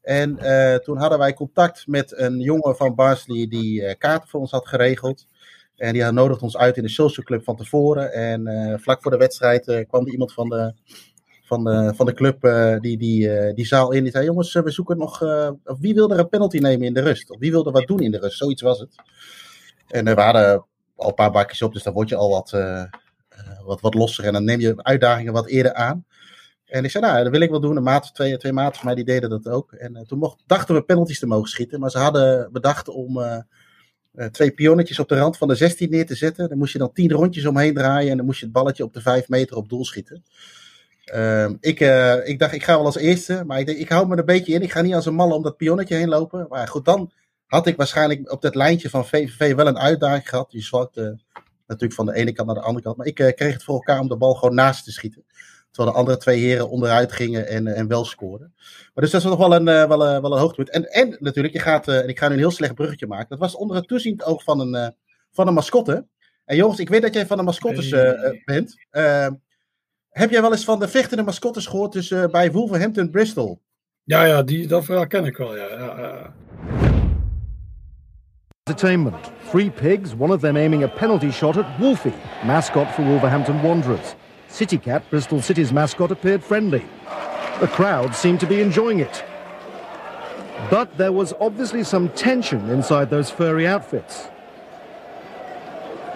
[0.01, 0.37] En
[0.83, 5.27] toen hadden wij contact met een jongen van Barnsley die kaarten voor ons had geregeld.
[5.81, 8.13] En die nodigde ons uit in de social club van tevoren.
[8.13, 10.73] En uh, vlak voor de wedstrijd uh, kwam er iemand van de,
[11.43, 14.03] van de, van de club uh, die, die, die zaal in.
[14.03, 15.19] Die zei: Jongens, we zoeken nog.
[15.79, 17.31] wie wilde er een penalty nemen in de rust?
[17.31, 18.37] Of wie wilde wat doen in de rust?
[18.37, 18.95] Zoiets was het.
[19.87, 20.65] En er waren
[20.95, 22.51] al een paar bakjes op, dus dan word je al wat,
[23.65, 24.25] wat, wat losser.
[24.25, 26.05] En dan neem je uitdagingen wat eerder aan.
[26.65, 27.77] En ik zei, nou, dat wil ik wel doen.
[27.77, 29.71] Een maat, twee, twee maten van mij die deden dat ook.
[29.71, 31.79] En toen mocht, dachten we penalties te mogen schieten.
[31.79, 33.19] Maar ze hadden bedacht om
[34.15, 36.49] uh, twee pionnetjes op de rand van de 16 neer te zetten.
[36.49, 38.93] Dan moest je dan 10 rondjes omheen draaien en dan moest je het balletje op
[38.93, 40.23] de 5 meter op doel schieten.
[41.13, 44.17] Uh, ik, uh, ik dacht, ik ga wel als eerste, maar ik, ik hou me
[44.17, 44.61] een beetje in.
[44.61, 46.45] Ik ga niet als een malle om dat pionnetje heen lopen.
[46.49, 47.11] Maar goed, dan
[47.45, 50.51] had ik waarschijnlijk op dat lijntje van VVV wel een uitdaging gehad.
[50.51, 51.19] Je zwakte
[51.67, 52.97] natuurlijk van de ene kant naar de andere kant.
[52.97, 55.23] Maar ik uh, kreeg het voor elkaar om de bal gewoon naast te schieten.
[55.71, 58.53] Terwijl de andere twee heren onderuit gingen en, en wel scoorden.
[58.93, 60.69] Maar dus dat is nog wel een, uh, wel, uh, wel een hoogtepunt.
[60.69, 63.29] En, en natuurlijk, je gaat, uh, en ik ga nu een heel slecht bruggetje maken.
[63.29, 64.93] Dat was onder het toeziend oog van een,
[65.31, 66.05] van een mascotte.
[66.45, 67.89] En jongens, ik weet dat jij van de mascottes
[68.45, 68.75] bent.
[70.09, 73.61] heb jij wel eens van de vechtende mascottes gehoord tussen, bij Wolverhampton Bristol?
[74.03, 75.67] Ja, ja, die, dat verhaal ken ik wel, ja.
[75.67, 76.33] ja, ja.
[78.63, 79.31] Entertainment.
[79.49, 82.13] Three pigs, one of them aiming a penalty shot at Wolfie,
[82.45, 84.15] mascot for Wolverhampton Wanderers.
[84.51, 86.83] City Cat, Bristol City's mascot, appeared friendly.
[87.61, 89.23] The crowd seemed to be enjoying it.
[90.69, 94.27] But there was obviously some tension inside those furry outfits.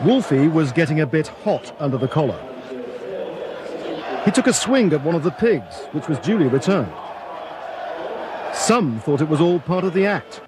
[0.04, 2.40] Wolfie was getting a bit hot under the collar.
[4.26, 6.92] He took a swing at one of the pigs, which was duly returned.
[8.54, 10.42] Some thought it was all part of the act.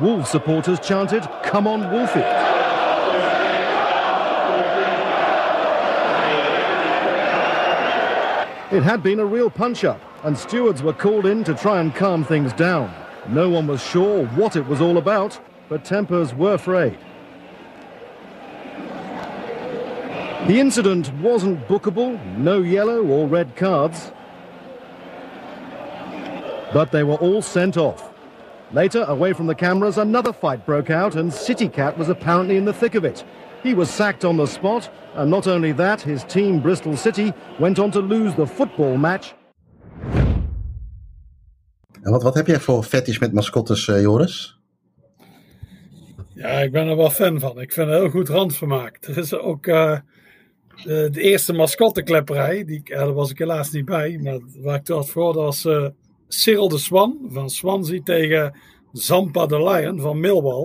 [0.00, 2.53] Wolves supporters chanted, Come on, Wolfie!
[8.74, 12.24] It had been a real punch-up, and stewards were called in to try and calm
[12.24, 12.92] things down.
[13.28, 16.98] No one was sure what it was all about, but tempers were frayed.
[20.48, 24.10] The incident wasn't bookable, no yellow or red cards,
[26.72, 28.12] but they were all sent off.
[28.72, 32.64] Later, away from the cameras, another fight broke out and City Cat was apparently in
[32.64, 33.22] the thick of it.
[33.64, 37.78] He was sacked on the spot, and not only that, his team, Bristol City, went
[37.78, 39.34] on to lose the football match.
[42.02, 44.58] En wat, wat heb jij voor fetish met mascottes, uh, Joris?
[46.34, 47.60] Ja, ik ben er wel fan van.
[47.60, 48.98] Ik vind het heel goed randvermaak.
[49.00, 49.98] Er is ook uh,
[50.82, 54.84] de, de, eerste mascotteklepperij, die, uh, daar was ik helaas niet bij, maar waar ik
[54.84, 55.88] toen had voor, dat was uh,
[56.28, 58.58] Cyril de Swan van Swansea tegen
[58.92, 60.62] Zampa de Lion van Millwall.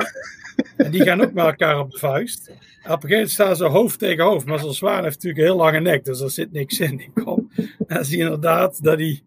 [0.78, 2.50] En die gaan ook met elkaar op de vuist.
[2.50, 4.46] op een gegeven moment staan ze hoofd tegen hoofd.
[4.46, 6.06] Maar zo'n zwaan heeft natuurlijk een heel lange nek.
[6.06, 7.12] Dus er zit niks in.
[7.16, 7.50] En
[7.88, 9.24] dan zie je inderdaad dat die,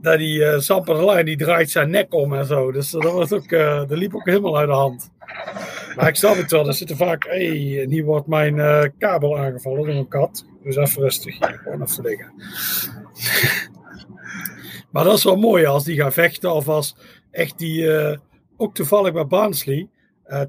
[0.00, 2.72] dat die uh, die draait zijn nek om en zo.
[2.72, 5.10] Dus dat, was ook, uh, dat liep ook helemaal uit de hand.
[5.96, 6.66] Maar ik snap het wel.
[6.66, 7.24] Er zitten vaak...
[7.24, 10.46] Hey, hier wordt mijn kabel aangevallen door een kat.
[10.62, 11.60] Dus even rustig hier.
[11.62, 12.32] Gewoon even liggen.
[14.92, 16.54] maar dat is wel mooi als die gaan vechten.
[16.54, 16.96] Of als
[17.30, 17.88] echt die...
[18.56, 19.88] ook toevallig bij Barnsley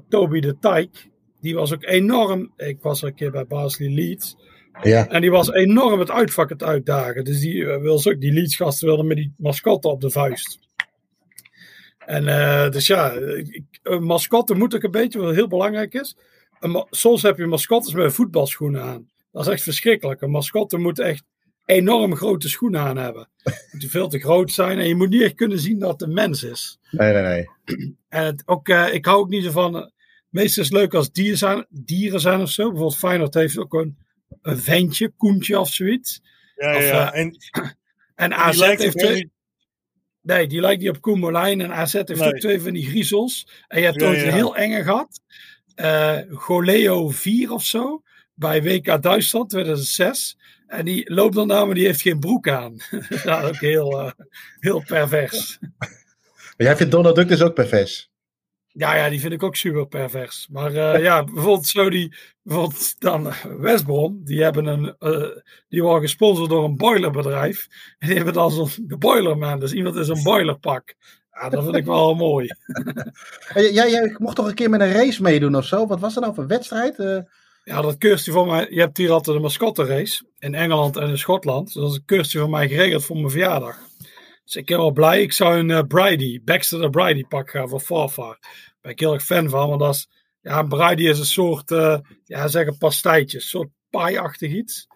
[0.08, 2.52] Toby de Tijk, die was ook enorm.
[2.56, 4.36] Ik was er een keer bij Barnsley Leeds.
[4.82, 5.08] Ja.
[5.08, 7.24] En die was enorm het uitvak het uitdagen.
[7.24, 10.58] Dus die, uh, wil ook, die Leeds-gasten wilden met die mascotte op de vuist.
[11.98, 13.14] En uh, dus ja,
[13.82, 16.16] een mascotte moet ook een beetje, wat heel belangrijk is.
[16.60, 19.10] Een, soms heb je mascottes met voetbalschoenen aan.
[19.32, 20.20] Dat is echt verschrikkelijk.
[20.20, 21.24] Een mascotte moet echt
[21.64, 23.28] enorm grote schoenen aan hebben.
[23.72, 26.14] Moet veel te groot zijn en je moet niet echt kunnen zien dat het een
[26.14, 26.78] mens is.
[26.90, 27.48] Nee, nee, nee.
[28.08, 29.76] En het, ook, uh, ik hou ook niet zo van.
[29.76, 29.86] Uh,
[30.28, 32.62] meestal is het leuk als dieren zijn, dieren zijn of zo.
[32.62, 33.98] Bijvoorbeeld Feyenoord heeft ook een,
[34.42, 36.22] een ventje, Koentje of zoiets.
[36.56, 37.14] Ja, of, ja.
[37.14, 37.36] Uh, en,
[38.14, 39.32] en AZ heeft twee.
[40.22, 41.60] Nee, die lijkt niet op Koen Molijn.
[41.60, 42.28] En AZ heeft Nee.
[42.28, 43.48] ook twee van die griezels.
[43.68, 44.26] En je hebt Ja, ooit ja.
[44.26, 45.20] een heel enge gehad.
[45.74, 48.02] Eh Goleo 4 of zo.
[48.34, 50.38] Bij WK Duitsland 2006.
[50.74, 52.76] En die loopt dan naar, maar die heeft geen broek aan.
[53.24, 54.10] ja, ook heel, eh,
[54.58, 55.58] heel pervers.
[56.56, 58.12] Maar jij vindt Donald Duck dus ook pervers?
[58.76, 60.48] Ja, ja, die vind ik ook super pervers.
[60.50, 65.30] Maar eh, ja, bijvoorbeeld zo die, bijvoorbeeld dan eh, die hebben een, eh,
[65.68, 67.66] die worden gesponsord door een boilerbedrijf.
[67.98, 70.94] En die hebben dan zo'n de boilerman, dus iemand in zo'n boilerpak.
[71.30, 72.48] Ja, dat vind ik wel mooi.
[73.54, 75.86] Jij, jij, mocht toch een keer met een race meedoen of zo?
[75.86, 76.96] Wat was dat nou voor een wedstrijd?
[77.64, 80.96] Eh, Ja, dat keurtje van mij, je hebt hier altijd een mascotte race in Engeland
[80.96, 81.64] en in Schotland.
[81.66, 83.78] Dus dat is een keurtje van mij geregeld voor mijn verjaardag.
[84.44, 85.22] Dus ik ben wel blij.
[85.22, 88.38] Ik zou een uh, Bridie, Baxter de Bridie pak gaan voor Farfar.
[88.40, 90.08] Daar ben ik heel erg fan van, want dat is,
[90.40, 94.86] ja, een Bridie is een soort, uh, ja, zeggen pastijtje, een soort pie-achtig iets.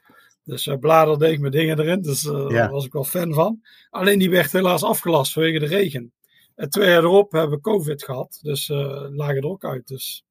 [0.44, 2.48] Dus uh, bladerdeeg met dingen erin, dus uh, Ja.
[2.48, 3.60] daar was ik wel fan van.
[3.90, 6.12] Alleen die werd helaas afgelast vanwege de regen.
[6.54, 9.86] En twee jaar erop hebben we COVID gehad, dus lagen er ook uit.
[9.86, 10.24] Dus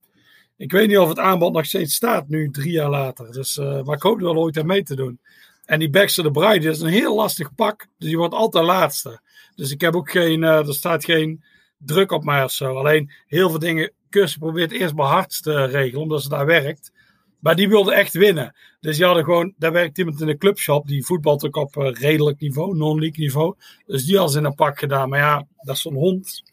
[0.57, 3.31] ik weet niet of het aanbod nog steeds staat nu, drie jaar later.
[3.31, 5.19] Dus, uh, maar ik hoop wel ooit aan mee te doen.
[5.65, 7.87] En die Baxter de Bride is een heel lastig pak.
[7.97, 9.19] Dus die wordt altijd laatste.
[9.55, 11.43] Dus ik heb ook geen, uh, er staat geen
[11.77, 12.75] druk op mij of zo.
[12.75, 16.91] Alleen heel veel dingen, Kursen probeert eerst maar hard te regelen, omdat ze daar werkt.
[17.39, 18.55] Maar die wilde echt winnen.
[18.79, 21.91] Dus die hadden gewoon, daar werkt iemand in de clubshop, die voetbalt ook op uh,
[21.91, 23.55] redelijk niveau, non-league niveau.
[23.85, 25.09] Dus die had ze in een pak gedaan.
[25.09, 26.43] Maar ja, dat is zo'n hond.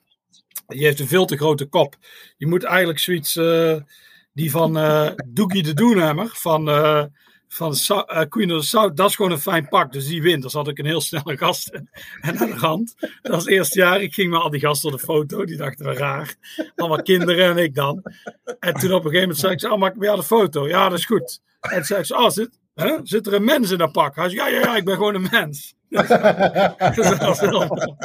[0.67, 1.97] Die heeft een veel te grote kop.
[2.37, 3.77] Je moet eigenlijk zoiets, uh,
[4.33, 7.05] die van uh, Doogie de Doenhammer, van, uh,
[7.49, 9.93] van uh, Queen of South, dat is gewoon een fijn pak.
[9.93, 10.43] Dus die wint.
[10.43, 11.69] Daar zat ik een heel snelle gast.
[12.21, 12.95] En aan de rand.
[12.99, 14.03] Dat was het eerste jaar.
[14.03, 15.45] Ik ging met al die gasten op de foto.
[15.45, 16.35] Die dachten we raar.
[16.77, 18.03] Allemaal kinderen en ik dan.
[18.59, 20.69] En toen op een gegeven moment zei ik ze, oh, maak bij jou de foto.
[20.69, 21.41] Ja, dat is goed.
[21.61, 22.97] En toen zei ik ze, oh, zit, hè?
[23.03, 24.17] zit er een mens in dat pak?
[24.17, 25.75] Hij zei, ja, ja, ja, ik ben gewoon een mens.
[26.95, 27.97] Dus, dat was heel...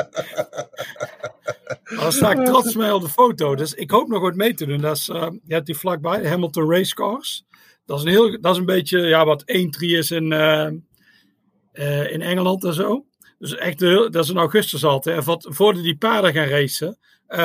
[1.95, 3.55] Dan sta ik trots mee op de foto.
[3.55, 4.81] Dus ik hoop nog wat mee te doen.
[4.81, 7.43] Dat is, uh, je hebt die vlakbij, de Hamilton Racecars.
[7.85, 9.45] Dat is een, heel, dat is een beetje ja, wat 1-3
[9.79, 10.69] is in, uh,
[11.73, 13.05] uh, in Engeland en zo.
[13.39, 15.17] Dus echt, heel, dat is in augustus altijd.
[15.17, 16.97] En wat, voordat die paarden gaan racen,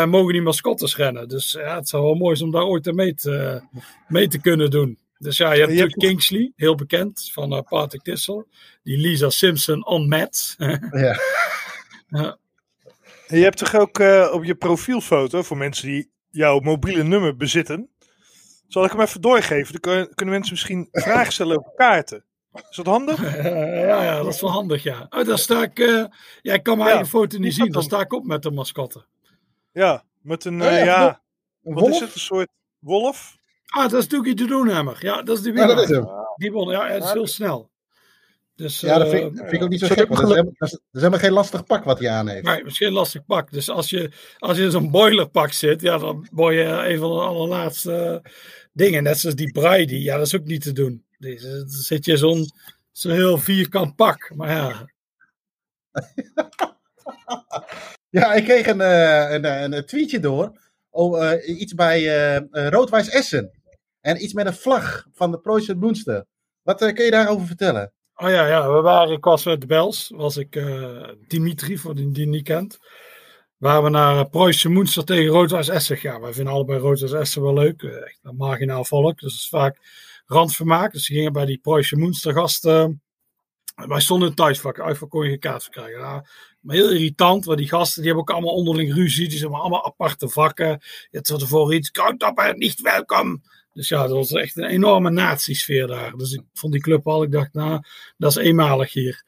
[0.07, 1.29] mogen die mascottes rennen.
[1.29, 3.63] Dus ja, het zou wel mooi zijn om daar ooit mee te,
[4.09, 4.99] mee te kunnen doen.
[5.19, 8.05] Dus ja, je hebt natuurlijk Kingsley, heel bekend, van uh, Patrick.
[8.83, 10.09] Die Lisa Simpson on
[12.11, 12.39] ja.
[13.35, 17.37] En je hebt toch ook uh, op je profielfoto, voor mensen die jouw mobiele nummer
[17.37, 17.91] bezitten.
[18.69, 19.81] Zal ik hem even doorgeven?
[19.81, 22.25] Dan kunnen mensen misschien vragen stellen over kaarten.
[22.71, 23.37] Is dat handig?
[23.43, 25.07] ja, ja, dat is wel handig, ja.
[25.11, 26.05] Oh, daar sta ik, uh,
[26.43, 27.73] ja, ik kan mijn ja, eigen foto niet zien.
[27.73, 29.05] Daar sta ik op met de mascotte.
[29.73, 31.23] Ja, met een, uh, oh, ja, ja
[31.63, 33.37] een wat is het, een soort wolf?
[33.67, 34.97] Ah, dat is Dookie de Doenhammer.
[35.01, 35.69] Ja, dat is de winnaar.
[35.69, 36.07] Ja, dat is hem.
[36.37, 37.71] Die won, ja, het is heel snel.
[38.57, 40.09] Dus, ja, dat vind, ik, vind ik ook niet zo gek.
[40.09, 42.45] Want dat, is helemaal, dat is helemaal geen lastig pak wat hij aan heeft.
[42.45, 43.53] Nee, misschien een lastig pak.
[43.53, 47.11] Dus als je, als je in zo'n boilerpak zit, ja, dan word je een van
[47.11, 48.23] de allerlaatste
[48.73, 49.03] dingen.
[49.03, 51.05] Net zoals die Brady, ja, dat is ook niet te doen.
[51.19, 52.51] Deze, dan zit je zo'n
[52.93, 54.31] zo'n heel vierkant pak.
[54.35, 54.89] Maar ja.
[58.21, 60.61] ja, ik kreeg een, uh, een, een, tweetje door.
[60.91, 62.01] Oh, uh, iets bij
[62.51, 63.51] uh, Roodwijs Essen.
[64.01, 66.25] En iets met een vlag van de Preußen Moenster.
[66.63, 67.93] Wat kun je daarover vertellen?
[68.17, 71.95] Oh ja, ja, we waren, ik was met de Bels, was ik uh, Dimitri, voor
[71.95, 72.79] die die niet kent.
[73.57, 76.21] Waar we naar uh, Preußen Moenster tegen Roodwijs Essen gaan.
[76.21, 77.83] Wij vinden allebei Roodwijs Essen wel leuk.
[77.83, 79.79] Uh, echt een marginaal volk, dus dat is vaak
[80.27, 80.93] randvermaak.
[80.93, 83.03] Dus we gingen bij die Preußen Moenster gasten.
[83.75, 86.01] wij stonden in thuisvak, uitvak kon je geen kaart krijgen.
[86.61, 89.29] Maar heel irritant, want die gasten die hebben ook allemaal onderling ruzie.
[89.29, 90.81] Die zijn allemaal aparte vakken.
[91.11, 93.43] Het was ervoor iets, koud niet welkom.
[93.75, 96.13] Dus ja, dat was echt een enorme nazi-sfeer daar.
[96.17, 97.83] Dus ik vond die club al, ik dacht, nou,
[98.17, 99.25] dat is eenmalig hier.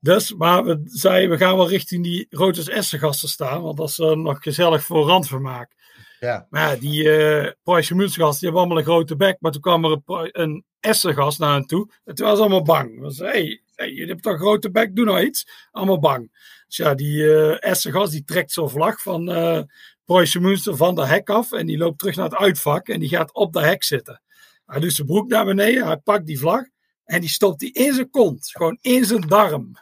[0.00, 3.88] Dus, maar we zeiden, we gaan wel richting die Rotes Essen gasten staan, want dat
[3.88, 5.72] is uh, nog gezellig voor randvermaak.
[6.20, 6.46] Ja.
[6.50, 9.84] Maar ja, die uh, Pruisje Münstergast, die hebben allemaal een grote bek, maar toen kwam
[9.84, 11.92] er een, een Essen-gast naar hen toe.
[12.04, 13.00] En toen was allemaal bang.
[13.00, 15.68] We zeiden, hey, hey, jullie hebben toch een grote bek, doe nou iets.
[15.70, 16.30] Allemaal bang.
[16.66, 19.30] Dus ja, die uh, Essen-gast, die trekt zo'n vlag van...
[19.30, 19.62] Uh,
[20.10, 23.08] Preußen Münster van de hek af en die loopt terug naar het uitvak en die
[23.08, 24.22] gaat op de hek zitten.
[24.66, 26.62] Hij doet zijn broek naar beneden, hij pakt die vlag
[27.04, 29.72] en die stopt die in zijn kont, gewoon in zijn darm.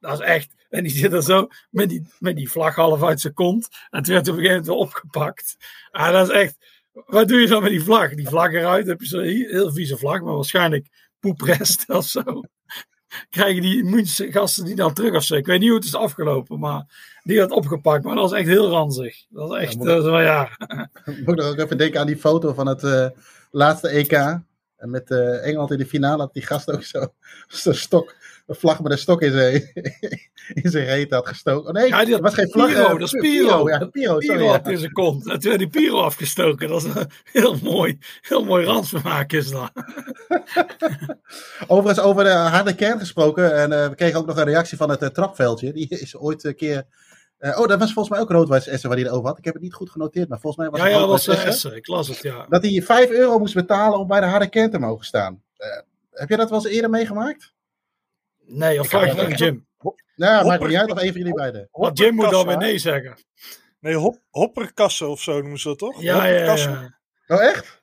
[0.00, 3.20] Dat is echt, En die zit er zo met die, met die vlag half uit
[3.20, 3.68] zijn kont.
[3.90, 5.56] En toen werd op een gegeven moment weer opgepakt.
[5.90, 6.56] Ah, dat is echt.
[6.92, 8.14] Wat doe je dan met die vlag?
[8.14, 10.88] Die vlag eruit, heb je zo'n heel vieze vlag, maar waarschijnlijk
[11.20, 12.42] poeprest of zo.
[13.30, 15.34] Krijgen die gasten die dan terug of zo.
[15.34, 16.84] Ik weet niet hoe het is afgelopen, maar
[17.22, 18.04] die werd opgepakt.
[18.04, 19.24] Maar dat was echt heel ranzig.
[19.28, 20.50] Dat was echt, moet- eh, zo, ja.
[21.24, 23.06] Moet ik ook even denken aan die foto van het eh,
[23.50, 24.12] laatste EK.
[24.12, 27.06] En met eh, Engeland in de finale had die gast ook zo
[27.48, 28.14] zo'n stok,
[28.46, 29.70] een vlag met een stok in zijn,
[30.62, 31.68] in zijn reet had gestoken.
[31.68, 32.66] Oh nee, Ja, het was geen vlag.
[32.66, 33.68] Piro, eh, dat is Piro.
[33.68, 34.38] Ja, Piro, sorry.
[34.38, 35.28] Piro had in zijn kont.
[35.28, 36.68] En toen werd die Piro afgestoken.
[36.68, 39.70] Dat is een heel mooi, heel mooi randvermaak is dat.
[41.66, 43.56] Overigens over de harde kern gesproken.
[43.56, 45.72] En eh, we kregen ook nog een reactie van het eh, trapveldje.
[45.72, 46.86] Die is ooit een keer...
[47.38, 49.38] oh, dat was volgens mij ook Roodwijs Essen waar hij het over had.
[49.38, 51.44] Ik heb het niet goed genoteerd, maar volgens mij was Ja, het ja, dat was
[51.44, 51.76] Essen.
[51.76, 52.46] Ik las het, ja.
[52.48, 55.42] Dat hij 5 euro moest betalen om bij de harde kern te mogen staan.
[56.10, 57.54] Heb jij dat wel eens eerder meegemaakt?
[58.46, 59.66] Nee, of vraag aan Jim.
[60.16, 61.68] Nou, maakt Hopper- me niet uit of een van jullie beiden.
[61.72, 63.14] Maar Jim moet dan weer nee zeggen.
[63.80, 66.02] Nee, hop, hopperkassen of zo noemen ze dat toch?
[66.02, 66.98] Ja, ja, Hopperkassen.
[67.26, 67.36] ja.
[67.36, 67.80] Oh, echt?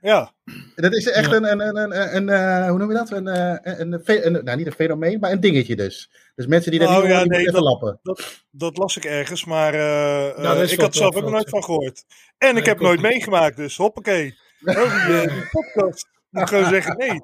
[0.00, 0.32] Ja.
[0.74, 1.36] Dat is echt Ja.
[1.36, 3.10] een, een, een, een, een, eh, hoe noem je dat?
[3.10, 6.10] Een, eh, een, een, nou, niet een fenomeen, maar een dingetje dus.
[6.34, 8.00] Dus mensen die daar Oh, niet ja, nee, lappen.
[8.50, 11.50] Dat las ik ergens, maar eh, is ik had er zelf ook nooit ja.
[11.50, 12.04] van gehoord.
[12.38, 14.34] En ik heb nooit meegemaakt, dus hoppakee.
[14.64, 16.08] Oh, die, die podcast.
[16.30, 17.20] Moet ik gewoon zeggen, nee.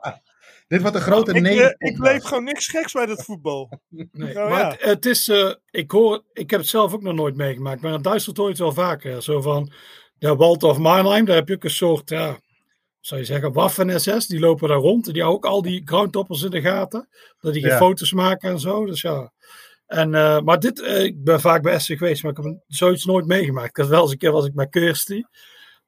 [0.70, 1.74] Dit wordt een grote Ik, nee.
[1.78, 3.80] ik bleef gewoon niks geks bij dat voetbal.
[3.88, 4.70] Nee, maar ja.
[4.70, 7.92] het, het is, eh, ik hoor, ik heb het zelf ook nog nooit meegemaakt, maar
[7.92, 9.22] in Duitsland hoor je het wel vaker.
[9.22, 9.72] Zo van,
[10.18, 12.38] de Waldorf Mannheim, daar heb je ook een soort, ja,
[13.00, 15.06] zou je zeggen, Waffen-SS, die lopen daar rond.
[15.06, 17.08] En die houden ook al die groundtoppers in de gaten,
[17.40, 17.76] dat die geen Ja.
[17.76, 18.86] foto's maken en zo.
[18.86, 19.32] Dus ja.
[19.86, 23.04] En, eh, maar dit, eh, ik ben vaak bij Essen geweest, maar ik heb zoiets
[23.04, 23.68] nooit meegemaakt.
[23.68, 25.22] Ik had wel eens een keer was ik met Kirsty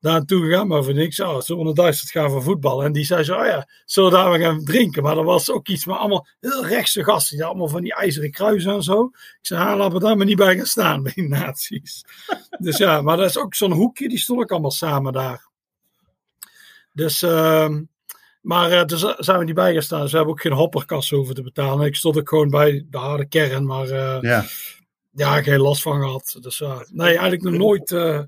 [0.03, 2.85] daar naartoe gegaan, maar van niks, oh, zullen we naar Duitsland gaan voor voetbal?
[2.85, 5.03] En die zei zo, oh ja, zullen we daar weer gaan drinken?
[5.03, 8.31] Maar er was ook iets, maar allemaal heel rechtse gasten, die allemaal van die ijzeren
[8.31, 9.05] kruisen en zo.
[9.15, 12.05] Ik zei, ah, laten we daar maar niet bij gaan staan, bij die nazi's.
[12.59, 15.51] dus ja, maar dat is ook zo'n hoekje, die stond ook allemaal samen daar.
[16.93, 17.83] Dus, ehm,
[18.41, 20.01] maar eh dus zijn we niet bij gaan staan.
[20.01, 21.87] Dus we hebben ook geen hopperkassen hoeven te betalen.
[21.87, 24.45] Ik stond ook gewoon bij de harde kern, maar eh, Ja.
[25.11, 26.37] ja, geen last van gehad.
[26.41, 28.21] Dus nee, eigenlijk nog nooit, eh,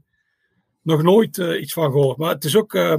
[0.84, 2.16] nog nooit eh, iets van gehoord.
[2.18, 2.92] Maar het is ook, eh,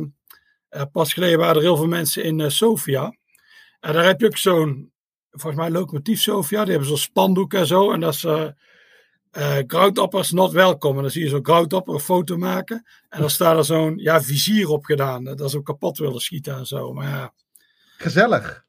[0.70, 3.16] eh, pas geleden waren er heel veel mensen in Sofia.
[3.80, 4.92] En daar heb je ook zo'n,
[5.32, 7.92] volgens mij locomotief Sofia, die hebben zo'n spandoek en zo.
[7.92, 8.48] En dat is eh
[9.68, 10.96] groutappers not welcome.
[10.96, 12.86] En dan zie je zo'n groutapper een foto maken.
[13.10, 15.24] En dan staat er zo'n ja, vizier op gedaan.
[15.24, 16.94] Dat ze ook kapot willen schieten en zo.
[16.94, 17.34] Maar ja,
[17.98, 18.66] Gezellig.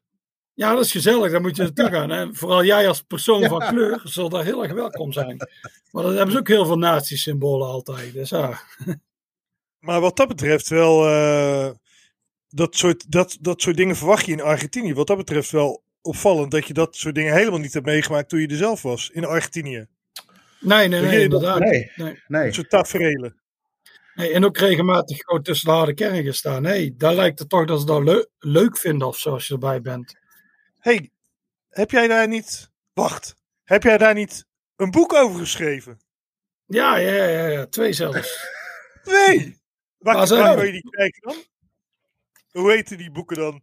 [0.53, 2.35] ja, dat is gezellig, daar moet je naartoe gaan.
[2.35, 3.47] Vooral jij als persoon Ja.
[3.47, 5.37] van kleur zal daar heel erg welkom zijn.
[5.91, 8.13] Maar dan hebben ze ook heel veel nazi-symbolen altijd.
[8.13, 8.59] Dus ja,
[9.87, 11.69] Maar wat dat betreft wel, eh,
[12.49, 14.93] dat, soort, dat, dat soort dingen verwacht je in Argentinië.
[14.93, 18.39] Wat dat betreft wel opvallend dat je dat soort dingen helemaal niet hebt meegemaakt toen
[18.39, 19.87] je er zelf was in Argentinië.
[20.59, 21.59] nee, nee, nee, inderdaad.
[21.59, 21.91] Nee.
[21.95, 22.23] Nee.
[22.27, 22.45] Nee.
[22.45, 23.35] Dat soort tafereelen.
[24.15, 26.61] Nee, en ook regelmatig gewoon tussen de harde kernen gestaan.
[26.61, 29.53] Nee, daar lijkt het toch dat ze dat leu- leuk vinden of zo als je
[29.53, 30.15] erbij bent.
[30.79, 31.11] hey,
[31.69, 32.69] heb jij daar niet...
[32.93, 35.99] Wacht, heb jij daar niet een boek over geschreven?
[36.65, 38.37] Ja, ja, ja, ja, twee zelfs.
[39.03, 39.56] Nee!
[39.97, 41.35] Waar, kun je die kijken dan?
[42.51, 43.61] Hoe heten die boeken dan?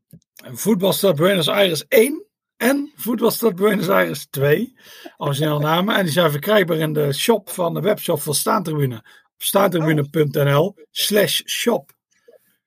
[0.53, 2.27] Voetbalstad Buenos Aires 1
[2.57, 4.77] en Voetbalstad Buenos Aires 2.
[5.17, 5.95] Origineel namen.
[5.97, 8.97] En die zijn verkrijgbaar in de shop van de webshop van Staantribune.
[9.35, 11.93] Op staantribune.nl slash shop.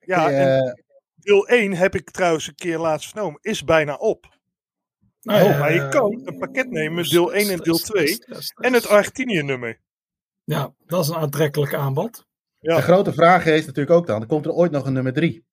[0.00, 0.82] Ja, Eh, en
[1.14, 3.38] deel 1 heb ik trouwens een keer laatst vernomen.
[3.42, 4.36] Is bijna op.
[5.22, 8.06] Nou Oh, maar je kan een pakket nemen, deel 1 en deel stress, 2.
[8.06, 8.66] stress, stress.
[8.66, 9.80] En het Argentinië nummer.
[10.44, 12.26] Ja, dat is een aantrekkelijk aanbod.
[12.68, 12.76] Ja.
[12.76, 15.44] De grote vraag is natuurlijk ook dan, komt er ooit nog een nummer drie?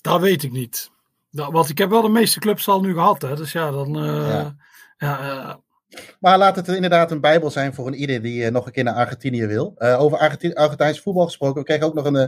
[0.00, 0.90] Dat weet ik niet.
[1.30, 3.22] Dat, want ik heb wel de meeste clubs al nu gehad.
[3.22, 3.96] Hè, dus ja, dan...
[3.96, 4.56] eh, Ja.
[4.98, 5.54] ja, eh,
[6.20, 8.84] Maar laat het inderdaad een bijbel zijn voor een ieder die eh, nog een keer
[8.84, 9.72] naar Argentinië wil.
[9.76, 12.26] Eh, over Argenti- Argentijns voetbal gesproken, we kregen ook nog een, eh,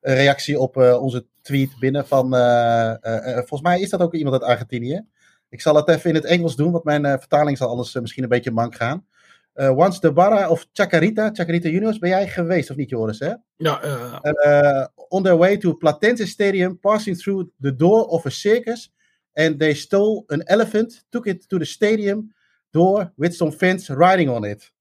[0.00, 4.00] een reactie op eh, onze tweet binnen van, eh, eh, eh, volgens mij is dat
[4.00, 5.06] ook iemand uit Argentinië.
[5.48, 8.22] Ik zal het even in het Engels doen, want mijn eh, vertaling zal eh, misschien
[8.22, 9.06] een beetje mank gaan.
[9.52, 13.18] Eh, once the Barra of Chacarita, Chacarita Juniors, ben jij geweest of niet Joris?
[13.18, 13.34] Hè?
[13.56, 18.30] ja, eh, uh, on their way to Platense Stadium, passing through the door of a
[18.30, 18.92] circus,
[19.32, 22.34] and they stole an elephant, took it to the stadium
[22.70, 24.72] door with some fans riding on it.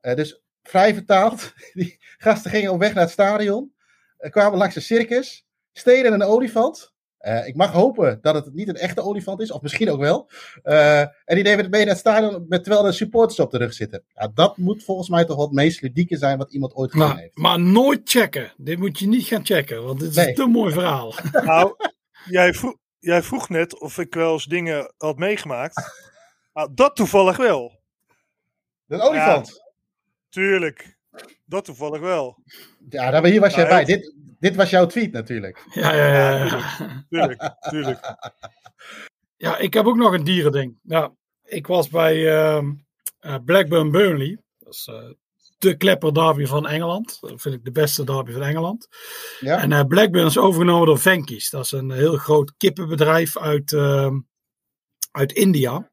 [0.00, 3.72] Dus vrij vertaald, die gasten gingen op weg naar het stadion,
[4.18, 6.92] kwamen langs een circus, steden een olifant.
[7.26, 10.30] Uh, ik mag hopen dat het niet een echte olifant is, of misschien ook wel.
[10.64, 13.58] Uh, en die nemen het mee naar het stadion met, terwijl er supporters op de
[13.58, 14.04] rug zitten.
[14.14, 17.16] Ja, dat moet volgens mij toch wat het meest ludieke zijn wat iemand ooit gedaan
[17.16, 17.36] heeft.
[17.36, 18.52] maar nooit checken.
[18.56, 20.28] Dit moet je niet gaan checken, want dit is Nee.
[20.28, 21.14] een te mooi verhaal.
[21.44, 21.74] Nou,
[22.28, 25.92] jij vroeg, jij vroeg net of ik wel eens dingen had meegemaakt.
[26.52, 27.78] Ah, dat toevallig wel.
[28.88, 29.62] Een olifant.
[30.28, 30.98] Tuurlijk.
[31.44, 32.42] Dat toevallig wel.
[32.88, 33.84] Ja, daar, hier was jij Nou, bij.
[33.84, 35.64] Dit, dit was jouw tweet natuurlijk.
[35.74, 37.04] Ja, ja, ja, ja.
[37.08, 38.00] Tuurlijk, tuurlijk.
[39.36, 40.78] Ja, ik heb ook nog een dierending.
[40.82, 41.12] Ja,
[41.44, 42.72] ik was bij ehm,
[43.18, 44.42] eh, Blackburn Burnley.
[44.58, 45.10] Dat is eh,
[45.58, 47.18] de klepper derby van Engeland.
[47.20, 48.88] Dat vind ik de beste derby van Engeland.
[49.40, 49.58] Ja?
[49.58, 51.50] En eh, Blackburn is overgenomen door Venkies.
[51.50, 54.18] Dat is een heel groot kippenbedrijf uit, ehm,
[55.10, 55.89] uit India.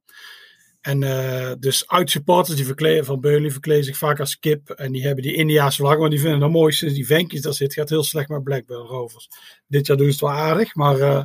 [0.82, 4.70] En eh, dus uitsupporters die verkleden, van Burnley verkleden zich vaak als kip.
[4.70, 6.94] En die hebben die Indiaanse vlag, want die vinden het mooiste.
[6.94, 9.30] Die Venkies, daar zit, gaat heel slecht met Blackburn Rovers.
[9.68, 11.24] Dit jaar doen ze het wel aardig, maar eh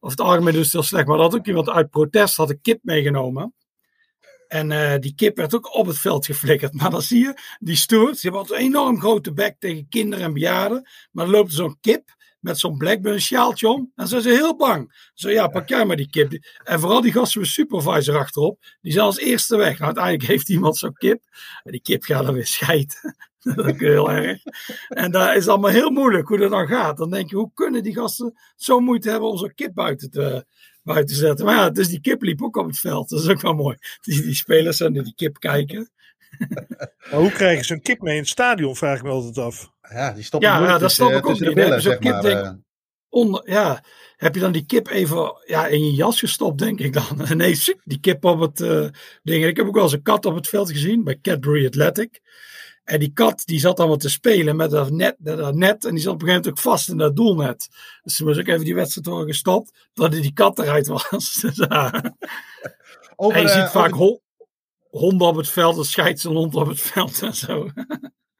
[0.00, 1.06] over het algemeen doen ze het heel slecht.
[1.06, 3.54] Maar dat had ook iemand uit protest had een kip meegenomen.
[4.48, 6.74] En eh, die kip werd ook op het veld geflikkerd.
[6.80, 8.20] Maar dan zie je, die stoert.
[8.20, 10.88] Die hebben een enorm grote bek tegen kinderen en bejaarden.
[11.10, 12.14] Maar dan loopt zo'n kip
[12.46, 13.92] met zo'n Blackburn sjaaltje om.
[13.94, 15.10] En zijn ze heel bang.
[15.14, 16.32] Zo ja, pak jij maar die kip.
[16.64, 18.64] En vooral die gasten met supervisor achterop.
[18.80, 19.72] Die zijn als eerste weg.
[19.72, 21.22] Nou, uiteindelijk heeft iemand zo'n kip.
[21.62, 23.16] En die kip gaat dan weer scheiden.
[23.54, 24.42] dat is heel erg.
[24.88, 26.96] En daar is allemaal heel moeilijk hoe dat dan gaat.
[26.96, 30.46] Dan denk je, hoe kunnen die gasten zo moeite hebben om zo'n kip buiten te,
[30.82, 31.46] buiten te zetten.
[31.46, 33.08] Maar ja, dus die kip liep ook op het veld.
[33.08, 33.76] Dat is ook wel mooi.
[34.00, 35.90] Die, die spelers zijn naar die kip kijken.
[37.10, 39.70] Maar hoe krijgen ze een kip mee in het stadion, vraag ik me altijd af.
[39.90, 41.54] Ja, die stoppen Ja, ja, dat tussen, snap ik ook niet.
[41.54, 42.20] billen, Dan zeg ze maar.
[42.22, 42.50] kip, eh.
[43.08, 43.84] Onder, ja,
[44.16, 47.04] heb je dan die kip even ja, in je jas gestopt, denk ik dan.
[47.36, 48.86] Nee, die kip op het eh,
[49.22, 49.44] ding.
[49.44, 52.20] Ik heb ook wel eens een kat op het veld gezien bij Cadbury Athletic.
[52.84, 55.84] En die kat die zat dan wat te spelen met dat net, dat net.
[55.84, 57.68] En die zat op een gegeven moment ook vast in dat doelnet.
[58.02, 59.88] Dus toen moest ook even die wedstrijd worden gestopt.
[59.94, 61.08] Dat die kat eruit was.
[61.40, 62.14] Dus, ja.
[63.16, 64.20] over, en je eh, ziet vaak over, hon-
[64.90, 65.74] honden op het veld.
[65.74, 67.68] Dan scheidt een hond op het veld en zo.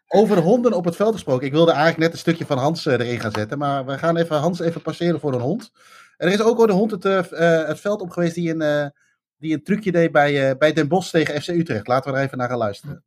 [0.09, 1.47] over honden op het veld gesproken.
[1.47, 3.59] Ik wilde eigenlijk net een stukje van Hans eh, erin gaan zetten.
[3.59, 5.71] Maar we gaan even Hans even passeren voor een hond.
[6.17, 8.51] En er is ook ooit een hond het, eh, eh, het veld op geweest die
[8.51, 8.87] een, eh,
[9.39, 11.87] die een trucje deed bij, eh, bij Den Bosch tegen FC Utrecht.
[11.87, 13.05] Laten we er even naar gaan luisteren.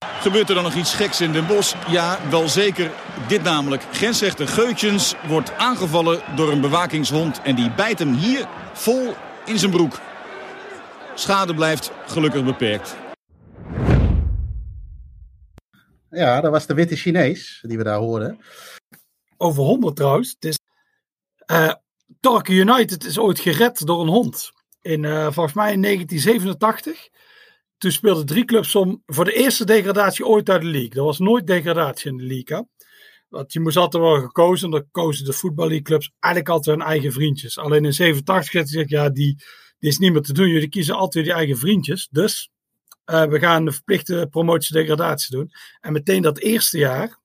[0.00, 1.74] Gebeurt er dan nog iets geks in Den Bosch?
[1.88, 2.90] Ja, wel zeker.
[3.28, 3.82] Dit namelijk.
[3.92, 7.40] Grensrechter Geutjens wordt aangevallen door een bewakingshond.
[7.42, 9.14] En die bijt hem hier vol
[9.44, 10.00] in zijn broek.
[11.22, 12.96] Schade blijft gelukkig beperkt.
[16.10, 18.38] Ja, dat was de witte Chinees die we daar hoorden.
[19.36, 20.30] over honden trouwens.
[20.30, 20.58] Het is,
[21.46, 21.72] eh
[22.20, 24.52] Torquay United is ooit gered door een hond.
[24.80, 27.08] In, eh, volgens mij in 1987.
[27.78, 30.90] Toen speelden drie clubs om voor de eerste degradatie ooit uit de league.
[30.90, 32.56] Er was nooit degradatie in de league.
[32.56, 32.62] Hè?
[33.28, 34.64] Want je moest altijd worden gekozen.
[34.64, 37.58] En dan kozen de voetballeagueclubs eigenlijk altijd hun eigen vriendjes.
[37.58, 39.42] Alleen in 87 werd gezegd, ja, die,
[39.82, 40.48] die is niet meer te doen.
[40.48, 42.08] Jullie kiezen altijd je eigen vriendjes.
[42.10, 42.50] Dus
[43.04, 45.52] eh, we gaan de verplichte promotie-degradatie doen.
[45.80, 47.18] En meteen dat eerste jaar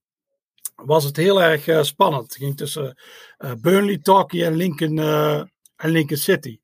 [0.76, 2.24] was het heel erg eh, spannend.
[2.24, 2.97] Het ging tussen
[3.38, 4.99] eh, Burnley, Torquay en Lincoln,
[5.76, 6.60] en Lincoln City.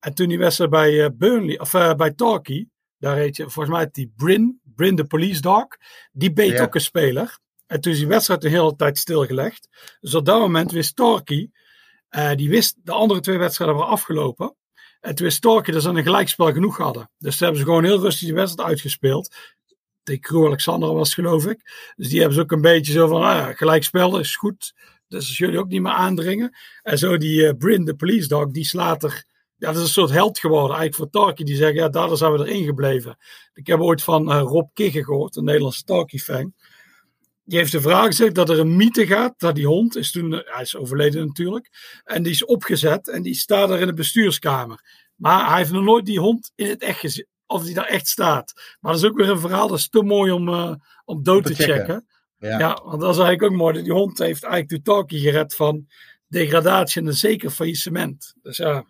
[0.00, 2.68] En toen die wedstrijd bij Burnley, of bij Torquay,
[2.98, 5.66] daar heet je, volgens mij die Brin, Brin de police dog,
[6.12, 7.38] die beet ook een speler.
[7.66, 9.68] En toen is die wedstrijd de hele tijd stilgelegd.
[10.00, 11.50] Dus op dat moment wist Torquay,
[12.34, 14.56] die wist de andere twee wedstrijden waren afgelopen.
[15.04, 17.10] En toen Torquay dat ze een gelijkspel genoeg hadden.
[17.18, 19.34] Dus toen hebben ze gewoon heel rustig die wedstrijd uitgespeeld.
[20.02, 21.60] Tegen Crew Alexander was geloof ik.
[21.96, 24.74] Dus die hebben ze ook een beetje zo van, ah ja, gelijkspel is goed.
[25.08, 26.56] Dus als jullie ook niet meer aandringen.
[26.82, 29.24] En zo die eh, Brin, de police dog, die slaat er...
[29.56, 31.44] Ja, dat is een soort held geworden eigenlijk voor Tarky.
[31.44, 33.16] Die zeggen, ja, daardoor zijn we erin gebleven.
[33.54, 36.54] Ik heb ooit van eh, Rob Kigge gehoord, een Nederlandse Tarky-fan.
[37.44, 39.34] Die heeft de vraag gezegd dat er een mythe gaat.
[39.36, 41.68] Dat die hond is toen, eh, hij is overleden natuurlijk.
[42.04, 44.80] En die is opgezet en die staat er in de bestuurskamer.
[45.14, 47.26] Maar hij heeft nog nooit die hond in het echt gezien.
[47.46, 48.52] Of die daar echt staat.
[48.80, 50.74] Maar dat is ook weer een verhaal, dat is te mooi om, eh,
[51.04, 51.78] om dood Om te te checken.
[51.84, 52.06] checken.
[52.38, 52.58] Ja.
[52.58, 52.80] Ja.
[52.84, 53.82] want dat is eigenlijk ook mooi.
[53.82, 55.86] Die hond heeft eigenlijk Tutarki gered van
[56.28, 58.34] degradatie en een zeker faillissement.
[58.42, 58.84] Dus ja,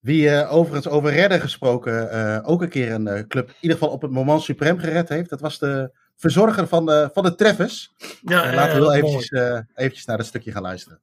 [0.00, 4.02] Wie eh, overigens over redden gesproken ook een keer een club in ieder geval op
[4.02, 5.30] het moment suprem gered heeft.
[5.30, 7.92] Dat was de verzorger van de, van de Treffers.
[8.22, 11.00] ja En laten we is eventjes, eh, eventjes naar dat stukje gaan luisteren.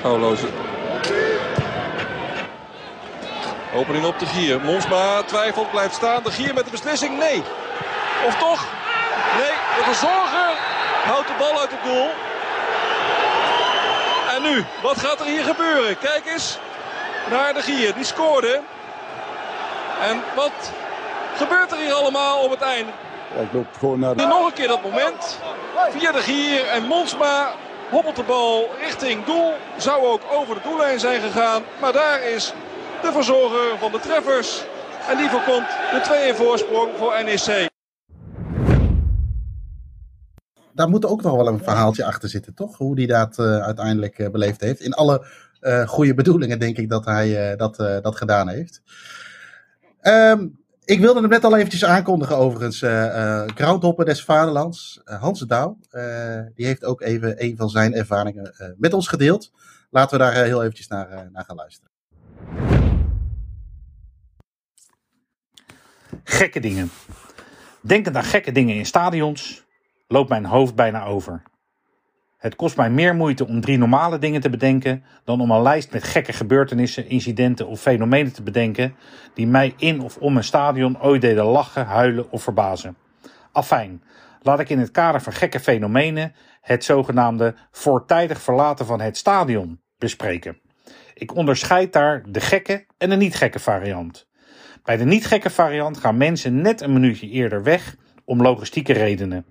[0.00, 0.46] Gouwloze.
[3.74, 4.60] Opening op de Gier.
[4.60, 6.22] Monsma twijfelt, blijft staan.
[6.22, 7.18] De Gier met de beslissing.
[7.18, 7.42] Nee.
[8.26, 8.66] Of toch?
[9.36, 10.52] Nee, de verzorger
[11.04, 12.08] houdt de bal uit het doel.
[14.36, 15.98] En nu, wat gaat er hier gebeuren?
[15.98, 16.58] Kijk eens
[17.30, 17.94] naar de Gier.
[17.94, 18.60] Die scoorde.
[20.00, 20.72] En wat
[21.40, 22.92] gebeurt er hier allemaal op het einde?
[23.34, 25.38] Ja, ik loop gewoon naar nog een keer dat moment.
[25.90, 27.52] Via de Gier en Monsma
[27.90, 29.52] hobbelt de bal richting doel.
[29.76, 31.62] Zou ook over de doellijn zijn gegaan.
[31.80, 32.52] Maar daar is
[33.02, 34.64] de verzorger van de treffers.
[35.08, 37.68] En die voorkomt de 2-1 voorsprong voor NEC.
[40.72, 42.76] daar moet ook nog wel een verhaaltje achter zitten, toch?
[42.76, 44.80] Hoe hij dat uiteindelijk beleefd heeft.
[44.80, 45.26] In alle
[45.86, 48.82] goede bedoelingen denk ik dat hij dat, dat gedaan heeft.
[50.02, 52.82] Um, ik wilde hem net al eventjes aankondigen overigens.
[52.82, 55.78] Uh, Groundhopper des Vaderlands, uh, Hans Douw,
[56.54, 59.52] die heeft ook even een van zijn ervaringen met ons gedeeld.
[59.90, 61.90] Laten we daar heel eventjes naar, naar gaan luisteren.
[66.24, 66.90] Gekke dingen.
[67.80, 69.64] Denkend aan gekke dingen in stadions,
[70.08, 71.42] loopt mijn hoofd bijna over.
[72.40, 75.92] Het kost mij meer moeite om drie normale dingen te bedenken dan om een lijst
[75.92, 78.94] met gekke gebeurtenissen, incidenten of fenomenen te bedenken
[79.34, 82.96] die mij in of om een stadion ooit deden lachen, huilen of verbazen.
[83.52, 84.02] Afijn,
[84.42, 89.80] laat ik in het kader van gekke fenomenen het zogenaamde voortijdig verlaten van het stadion
[89.98, 90.60] bespreken.
[91.14, 94.28] Ik onderscheid daar de gekke en de niet gekke variant.
[94.84, 99.46] Bij de niet gekke variant gaan mensen net een minuutje eerder weg om logistieke redenen.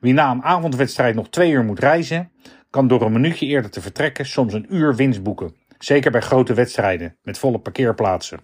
[0.00, 2.32] Wie na een avondwedstrijd nog twee uur moet reizen,
[2.70, 5.54] kan door een minuutje eerder te vertrekken soms een uur winst boeken.
[5.78, 8.40] Zeker bij grote wedstrijden met volle parkeerplaatsen.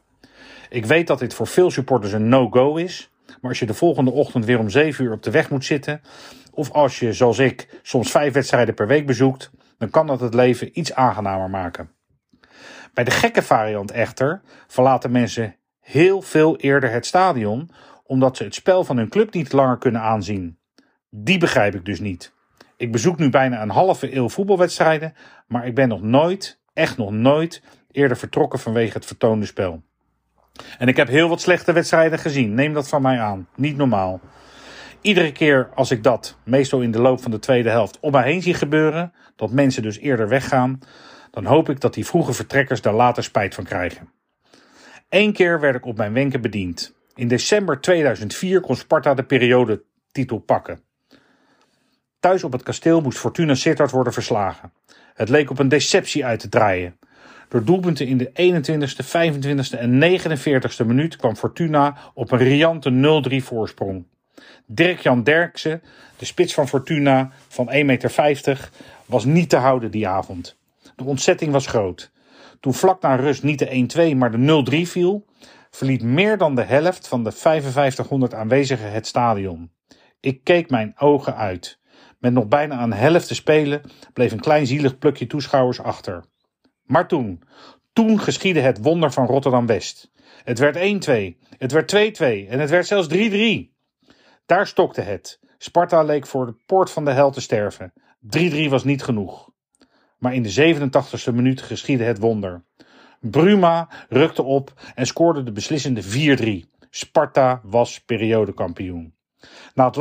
[0.68, 4.10] Ik weet dat dit voor veel supporters een no-go is, maar als je de volgende
[4.10, 6.00] ochtend weer om 7 uur op de weg moet zitten,
[6.52, 10.34] of als je, zoals ik, soms vijf wedstrijden per week bezoekt, dan kan dat het
[10.34, 11.90] leven iets aangenamer maken.
[12.94, 17.70] Bij de gekke variant echter verlaten mensen heel veel eerder het stadion,
[18.04, 20.55] omdat ze het spel van hun club niet langer kunnen aanzien.
[21.18, 22.32] Die begrijp ik dus niet.
[22.76, 25.14] Ik bezoek nu bijna een halve eeuw voetbalwedstrijden,
[25.46, 29.82] maar ik ben nog nooit, echt nog nooit, eerder vertrokken vanwege het vertoonde spel.
[30.78, 33.48] En ik heb heel wat slechte wedstrijden gezien, neem dat van mij aan.
[33.54, 34.20] Niet normaal.
[35.00, 38.24] Iedere keer als ik dat, meestal in de loop van de tweede helft, om mij
[38.24, 40.78] heen zie gebeuren, dat mensen dus eerder weggaan,
[41.30, 44.10] dan hoop ik dat die vroege vertrekkers daar later spijt van krijgen.
[45.08, 46.94] Eén keer werd ik op mijn wenken bediend.
[47.14, 50.85] In december 2004 kon Sparta de periodetitel pakken.
[52.26, 54.72] Thuis op het kasteel moest Fortuna Sittard worden verslagen.
[55.14, 56.98] Het leek op een deceptie uit te draaien.
[57.48, 63.44] Door doelpunten in de 21ste, 25ste en 49ste minuut kwam Fortuna op een riante 0-3
[63.44, 64.06] voorsprong.
[64.66, 65.82] Dirk-Jan Derksen,
[66.16, 68.70] de spits van Fortuna van 1,50 meter,
[69.04, 70.56] was niet te houden die avond.
[70.96, 72.10] De ontzetting was groot.
[72.60, 75.24] Toen vlak na rust niet de 1-2 maar de 0-3 viel,
[75.70, 79.70] verliet meer dan de helft van de 5500 aanwezigen het stadion.
[80.20, 81.78] Ik keek mijn ogen uit.
[82.26, 83.80] Met nog bijna een helft te spelen
[84.12, 86.24] bleef een klein zielig plukje toeschouwers achter.
[86.82, 87.42] Maar toen,
[87.92, 90.10] toen geschiedde het wonder van Rotterdam-West.
[90.44, 90.80] Het werd 1-2,
[91.58, 93.16] het werd 2-2 en het werd zelfs 3-3.
[94.46, 95.40] Daar stokte het.
[95.58, 97.92] Sparta leek voor de poort van de hel te sterven.
[98.38, 99.50] 3-3 was niet genoeg.
[100.18, 102.64] Maar in de 87e minuut geschiedde het wonder.
[103.20, 106.02] Bruma rukte op en scoorde de beslissende
[106.64, 106.70] 4-3.
[106.90, 109.15] Sparta was periodekampioen.
[109.76, 109.96] Na het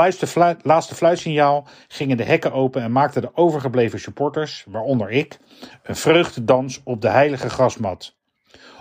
[0.64, 5.38] laatste fluitsignaal gingen de hekken open en maakten de overgebleven supporters, waaronder ik,
[5.84, 8.16] een vreugdedans op de heilige grasmat.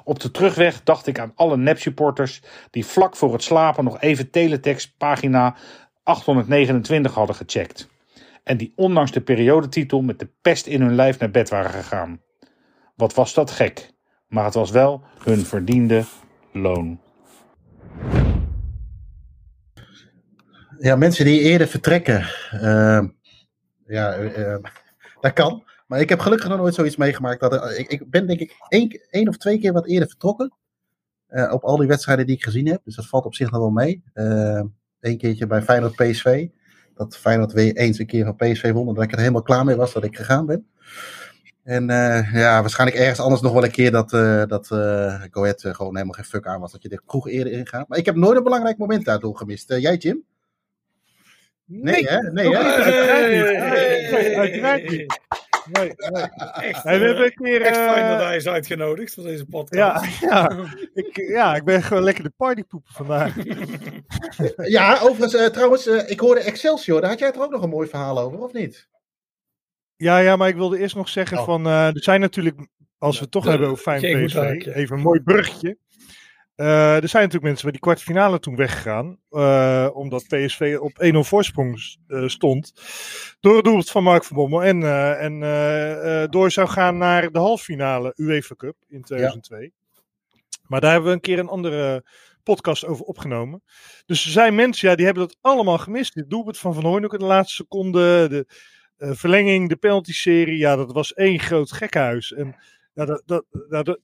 [0.04, 4.30] Op de terugweg dacht ik aan alle nepsupporters die vlak voor het slapen nog even
[4.30, 5.56] teletext pagina
[6.02, 7.88] 829 hadden gecheckt.
[8.44, 12.20] En die ondanks de periodetitel met de pest in hun lijf naar bed waren gegaan.
[12.96, 13.90] Wat was dat gek,
[14.28, 16.04] maar het was wel hun verdiende
[16.52, 17.03] loon.
[20.84, 22.20] Ja, mensen die eerder vertrekken.
[22.54, 23.02] Uh,
[23.86, 24.56] ja, uh,
[25.20, 25.64] dat kan.
[25.86, 27.40] Maar ik heb gelukkig nog nooit zoiets meegemaakt.
[27.40, 30.52] Dat, ik, ik ben denk ik één, één of twee keer wat eerder vertrokken.
[31.30, 32.80] Uh, op al die wedstrijden die ik gezien heb.
[32.84, 34.02] Dus dat valt op zich nog wel mee.
[35.00, 36.48] Eén keertje bij Feyenoord PSV.
[36.94, 38.94] Dat Feyenoord weer eens een keer van PSV won.
[38.94, 40.68] Dat ik er helemaal klaar mee was dat ik gegaan ben.
[41.62, 41.86] En
[42.32, 44.10] ja, waarschijnlijk ergens anders nog wel een keer dat,
[44.48, 44.66] dat
[45.30, 46.72] Go Ahead gewoon helemaal geen fuck aan was.
[46.72, 47.88] Dat je er kroeg eerder in gaat.
[47.88, 49.68] Maar ik heb nooit een belangrijk moment daardoor gemist.
[49.68, 50.24] jij Jim?
[51.66, 52.32] Nee, hè?
[52.32, 52.62] Nee, hè?
[54.36, 55.20] Uiteraard niet.
[55.72, 56.26] Nee, nee.
[56.36, 57.62] Hey, we hebben een keer.
[57.62, 60.20] Echt fijn dat hij is uitgenodigd voor deze podcast.
[60.20, 63.34] ja, ik, ja, ik ben gewoon lekker de partypoepen vandaag.
[64.66, 67.00] ja, overigens, uh, trouwens, uh, ik hoorde Excelsior.
[67.00, 68.88] Daar had jij toch ook nog een mooi verhaal over, of niet?
[69.96, 71.44] Ja, ja, maar ik wilde eerst nog zeggen: oh.
[71.44, 71.66] van.
[71.66, 72.66] Uh, er zijn natuurlijk,
[72.98, 75.76] als we het toch de, hebben over fijn PSV, even een mooi bruggetje.
[76.56, 79.18] Uh, er zijn natuurlijk mensen bij die kwartfinale toen weggegaan.
[79.30, 82.72] Uh, omdat PSV op 1-0 voorsprong uh, stond.
[83.40, 84.62] Door het doelpunt van Mark van Bommel.
[84.62, 84.82] En,
[85.18, 89.62] en door zou gaan naar de halffinale UEFA Cup in 2002.
[89.62, 89.70] Ja.
[90.62, 92.04] Maar daar hebben we een keer een andere
[92.42, 93.62] podcast over opgenomen.
[94.06, 96.14] Dus er zijn mensen, ja, die hebben dat allemaal gemist.
[96.14, 98.28] Het doelpunt van Van Hooydonk in de laatste seconde.
[98.28, 98.46] De
[99.14, 100.58] verlenging, de penalty-serie.
[100.58, 102.32] Ja, dat was één groot gekhuis.
[102.32, 102.56] En
[102.94, 103.98] ja, dat, dat, dat,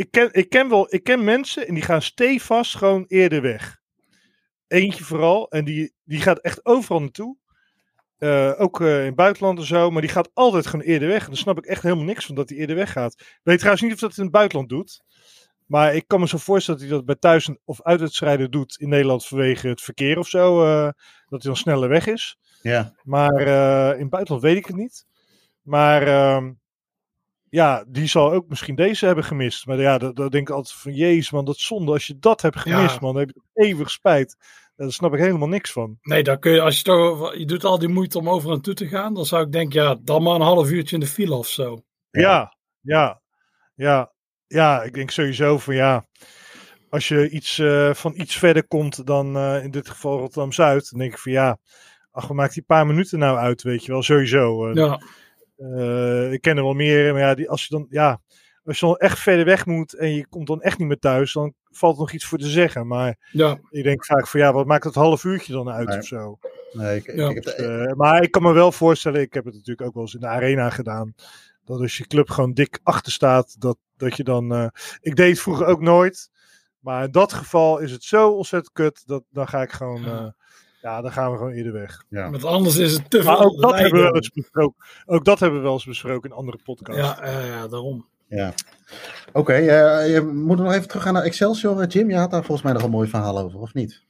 [0.00, 3.78] ik ken, ik, ken wel, ik ken mensen en die gaan stevast gewoon eerder weg.
[4.66, 5.48] Eentje vooral.
[5.50, 7.36] En die, die gaat echt overal naartoe.
[8.18, 9.90] Eh, ook eh, in het buitenland en zo.
[9.90, 11.22] Maar die gaat altijd gewoon eerder weg.
[11.22, 13.82] En daar snap ik echt helemaal niks van dat hij eerder weg Ik weet trouwens
[13.82, 15.02] niet of dat in het buitenland doet.
[15.66, 18.88] Maar ik kan me zo voorstellen dat hij dat bij thuis- of uitwedstrijden doet in
[18.88, 20.64] Nederland vanwege het verkeer of zo.
[20.64, 20.82] eh,
[21.28, 22.38] dat hij dan sneller weg is.
[22.62, 22.94] Ja.
[23.02, 23.40] Maar
[23.94, 25.06] in het buitenland weet ik het niet.
[25.62, 26.52] Maar ehm,
[27.50, 29.66] ja, die zal ook misschien deze hebben gemist.
[29.66, 31.92] Maar ja, dan, dan denk ik altijd van, jezus man, dat zonde.
[31.92, 32.98] Als je dat hebt gemist, Ja.
[33.00, 34.36] man, dan heb je eeuwig spijt.
[34.76, 35.98] Daar snap ik helemaal niks van.
[36.02, 38.60] Nee, dan kun je, als je toch, je doet al die moeite om over en
[38.60, 41.06] toe te gaan, dan zou ik denken, ja, dan maar een half uurtje in de
[41.06, 41.82] file of zo.
[42.10, 43.20] Ja, ja,
[43.74, 44.12] ja.
[44.46, 46.06] Ja, ik denk sowieso van ja.
[46.88, 50.98] Als je iets, eh, van iets verder komt dan eh, in dit geval Rotterdam-Zuid, dan
[51.00, 51.58] denk ik van ja.
[52.10, 54.68] Ach, we maken die paar minuten nou uit, weet je wel, sowieso.
[54.68, 55.00] Eh, Ja,
[55.60, 58.20] eh, ik ken er wel meer, maar ja, die, als je dan, ja,
[58.64, 61.32] als je dan echt verder weg moet en je komt dan echt niet meer thuis,
[61.32, 62.86] dan valt er nog iets voor te zeggen.
[62.86, 65.98] Maar ja, ik denk vaak van ja, wat maakt dat half uurtje dan uit Nee.
[65.98, 66.38] of zo?
[66.72, 67.28] Nee, ik, ik- Ja.
[67.28, 69.86] ik heb Dus, de- eh, maar ik kan me wel voorstellen, ik heb het natuurlijk
[69.88, 71.14] ook wel eens in de arena gedaan.
[71.64, 74.52] Dat als je club gewoon dik achter staat, dat, dat je dan.
[74.54, 74.66] eh,
[75.00, 76.30] ik deed het vroeger ook nooit.
[76.80, 79.02] Maar in dat geval is het zo ontzettend kut.
[79.06, 80.02] Dat dan ga ik gewoon.
[80.02, 80.34] Ja.
[80.82, 82.04] Ja, dan gaan we gewoon eerder weg.
[82.08, 82.30] ja.
[82.30, 84.84] want anders is het te Maar veel ook dat, hebben we wel eens besproken.
[85.06, 87.00] ook dat hebben we wel eens besproken in andere podcasts.
[87.00, 88.06] Ja, eh, ja, daarom.
[88.28, 88.52] Ja.
[89.32, 91.80] Oké, eh, je moet nog even teruggaan naar Excelsior.
[91.80, 94.02] eh, Jim, je had daar volgens mij nog een mooi verhaal over, of niet?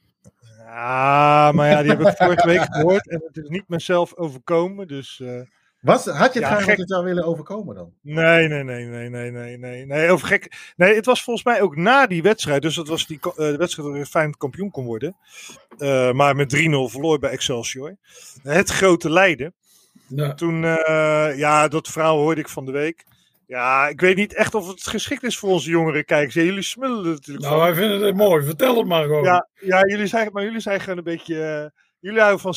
[0.57, 3.09] Ja, maar ja, die heb ik vorige week gehoord.
[3.09, 4.87] En het is niet mezelf overkomen.
[4.87, 5.19] Dus.
[5.19, 5.41] eh,
[5.81, 6.67] Was, had je het Ja, graag gek.
[6.67, 7.93] dat het zou willen overkomen dan?
[8.01, 10.73] Nee, nee, nee, nee, nee, nee, nee, nee, over gek.
[10.75, 12.61] Nee, het was volgens mij ook na die wedstrijd.
[12.61, 15.15] Dus dat was die, eh, de wedstrijd waarin Feyenoord kampioen kon worden.
[15.77, 17.95] Eh, maar met 3-0 verloor bij Excelsior.
[18.43, 19.53] Het grote lijden.
[20.07, 20.33] Ja.
[20.33, 23.03] Toen, eh, ja, dat verhaal hoorde ik van de week.
[23.47, 26.33] Ja, ik weet niet echt of het geschikt is voor onze jongere kijkers.
[26.33, 27.65] Ja, jullie smullen er natuurlijk Nou, van.
[27.65, 28.45] wij vinden het mooi.
[28.45, 29.23] Vertel het maar gewoon.
[29.23, 31.71] Ja, ja jullie zijn, maar jullie zijn gewoon een beetje...
[32.01, 32.53] eh, jullie houden van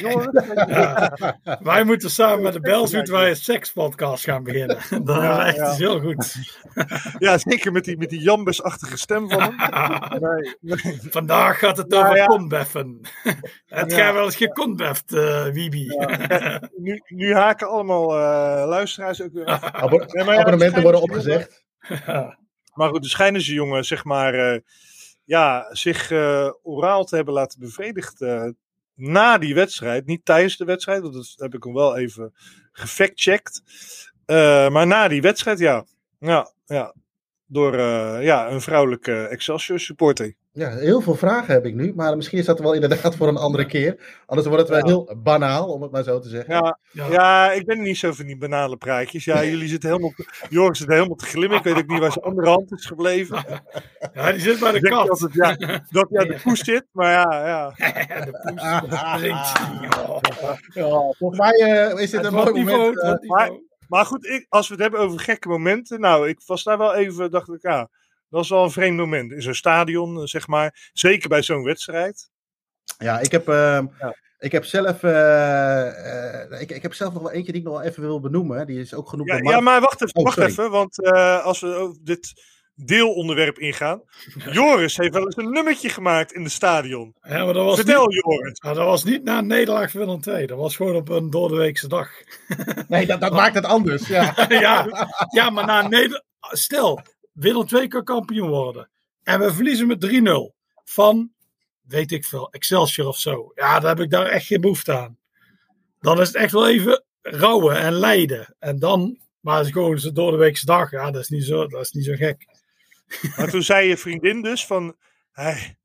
[0.10, 0.46] jongens.
[0.68, 1.16] Ja.
[1.62, 4.78] Wij moeten samen met de Belzoet wij een sekspodcast gaan beginnen.
[5.04, 5.70] Dat Ja, is ja.
[5.70, 6.34] is heel goed.
[7.18, 9.56] Ja, zeker met die, met die jambusachtige stem van hem.
[10.20, 10.98] Nee, nee.
[11.10, 12.26] Vandaag gaat het Ja, over ja.
[12.26, 13.00] konbeffen.
[13.66, 13.96] Het Ja.
[14.04, 15.86] gaat wel eens gekonbeft, eh Wibi.
[16.76, 19.62] nu, nu haken allemaal eh, luisteraars ook weer af.
[19.72, 21.64] Abonnementen worden ze opgezegd.
[22.74, 24.58] Maar goed, er schijnen ze jongen, zeg maar, eh,
[25.28, 28.48] ja, zich eh, oraal te hebben laten bevredigd eh,
[28.94, 30.06] na die wedstrijd.
[30.06, 32.32] Niet tijdens de wedstrijd, want dat heb ik hem wel even
[32.72, 33.62] gefactcheckt.
[34.24, 35.84] Eh maar na die wedstrijd, ja.
[36.18, 36.94] Ja, ja.
[37.46, 37.76] Door
[38.22, 40.34] ja, een vrouwelijke Excelsior supporter.
[40.52, 43.36] Ja, heel veel vragen heb ik nu, maar misschien is dat wel inderdaad voor een
[43.36, 44.20] andere keer.
[44.26, 44.86] Anders wordt het wel Ja.
[44.86, 46.54] heel banaal, om het maar zo te zeggen.
[46.54, 47.06] Ja, Ja.
[47.10, 47.52] ja.
[47.52, 49.24] ik ben niet zo van die banale praatjes.
[49.24, 50.12] Ja, jullie zitten helemaal,
[50.48, 51.58] Joris zit helemaal te glimmen.
[51.58, 53.44] Ik weet ook niet waar zijn andere hand is gebleven.
[54.14, 55.06] Ja, die zit bij de kat.
[55.06, 55.56] dat het, ja,
[55.90, 57.70] dat hij aan de poes zit, maar ja, ja.
[58.24, 58.62] de poes
[59.20, 59.52] drinkt.
[60.74, 63.02] Ja, volgens mij eh, is dit Het een mooi niveau, moment.
[63.02, 63.66] eh, niveau.
[63.88, 66.00] Maar goed, ik, als we het hebben over gekke momenten.
[66.00, 67.88] Nou, ik was daar wel even, dacht ik, ja,
[68.28, 69.32] dat is wel een vreemd moment.
[69.32, 70.90] In zo'n stadion, eh, zeg maar.
[70.92, 72.30] Zeker bij zo'n wedstrijd.
[72.98, 74.14] Ja, ik heb, ehm, Ja.
[74.38, 77.76] ik heb zelf, eh, eh, ik, ik heb zelf nog wel eentje die ik nog
[77.76, 78.66] wel even wil benoemen.
[78.66, 80.50] Die is ook genoemd Ja, ja maar wacht even, Oh, wacht sorry.
[80.50, 84.02] even want eh, als we over dit deelonderwerp ingaan.
[84.52, 87.14] Joris heeft wel eens een nummertje gemaakt in het stadion.
[87.20, 88.58] Ja, maar dat was, Vertel, niet, Joris.
[88.58, 90.46] dat was niet na een nederlaag Willem II.
[90.46, 92.10] Dat was gewoon op een doordeweekse dag.
[92.88, 94.06] Nee, dat, dat maakt het anders.
[94.08, 94.34] Ja.
[94.48, 94.86] ja,
[95.30, 96.22] ja, maar na een neder...
[96.40, 97.00] Stel,
[97.38, 98.88] Willem II kan kampioen worden.
[99.22, 101.32] En we verliezen met 3-0 van,
[101.82, 103.52] weet ik veel, Excelsior of zo.
[103.54, 105.18] Ja, dan heb ik daar echt geen behoefte aan.
[106.00, 108.54] Dan is het echt wel even rouwen en lijden.
[108.58, 110.90] En dan, maar het is gewoon zo'n doordeweekse dag.
[110.90, 112.46] Ja, dat is niet zo, dat is niet zo gek.
[113.36, 114.96] Maar toen zei je vriendin dus van...
[115.32, 115.76] Hey,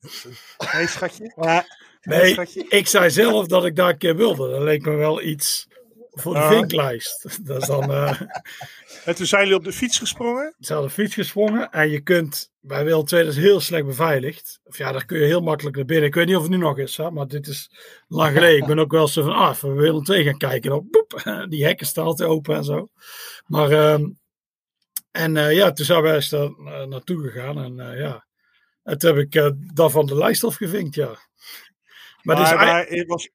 [0.57, 1.33] hey schatje.
[1.35, 1.65] Ja, hey,
[2.01, 2.65] Nee, schatje.
[2.67, 4.49] ik zei zelf dat ik daar een keer wilde.
[4.49, 5.67] Dat leek me wel iets
[6.13, 6.49] voor de Ah.
[6.49, 7.25] vinklijst.
[7.47, 7.91] Dat is dan...
[7.91, 8.21] eh,
[9.05, 10.55] En toen zijn jullie op de fiets gesprongen.
[10.59, 14.59] Ze hadden fiets gesprongen en je kunt bij II, dat is heel slecht beveiligd.
[14.63, 16.05] Of ja, daar kun je heel makkelijk naar binnen.
[16.07, 17.69] Ik weet niet of het nu nog is, hè, maar dit is
[18.07, 18.57] lang geleden.
[18.61, 20.69] Ik ben ook wel zo van, ah, bij Willem II gaan kijken.
[20.69, 22.89] Dan, boep, die hekken staan altijd open en zo.
[23.45, 24.09] Maar, ehm,
[25.11, 28.25] en eh, ja, toen zijn wij eens daar eh, naartoe gegaan en ja.
[28.83, 31.17] En toen heb ik dat van de lijst afgevinkt, ja.
[32.21, 33.29] Maar, Maar, maar het was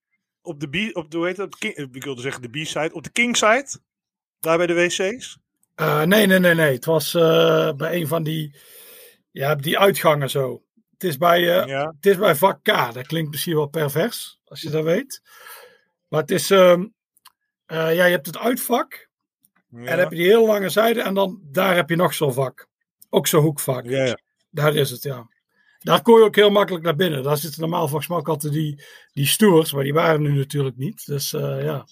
[0.49, 1.59] op de, B, op de, hoe heet dat?
[1.59, 2.90] King- ik wilde zeggen de B-side.
[2.92, 3.66] Op de king-side.
[4.40, 5.38] Daar bij de wc's.
[5.74, 6.72] Eh, nee, nee, nee, nee.
[6.74, 8.57] Het was eh, bij een van die,
[9.30, 10.62] ja, die uitgangen zo.
[10.92, 11.92] Het is bij, eh, Ja.
[11.96, 12.94] het is bij vak K.
[12.94, 15.22] Dat klinkt misschien wel pervers, als je dat weet.
[16.09, 16.86] Maar het is, ehm,
[17.66, 19.09] eh, ja, je hebt het uitvak.
[19.70, 19.78] Ja.
[19.78, 21.03] En dan heb je die heel lange zijde.
[21.03, 22.68] En dan daar heb je nog zo'n vak.
[23.11, 23.84] Ook zo'n hoekvak.
[23.84, 24.18] Ja, ja.
[24.51, 25.28] Daar is het, ja.
[25.79, 27.22] Daar kon je ook heel makkelijk naar binnen.
[27.22, 30.76] Daar zitten normaal volgens mij ook altijd die, die stewards, maar die waren nu natuurlijk
[30.76, 31.07] niet.
[31.07, 31.87] Dus uh, ja.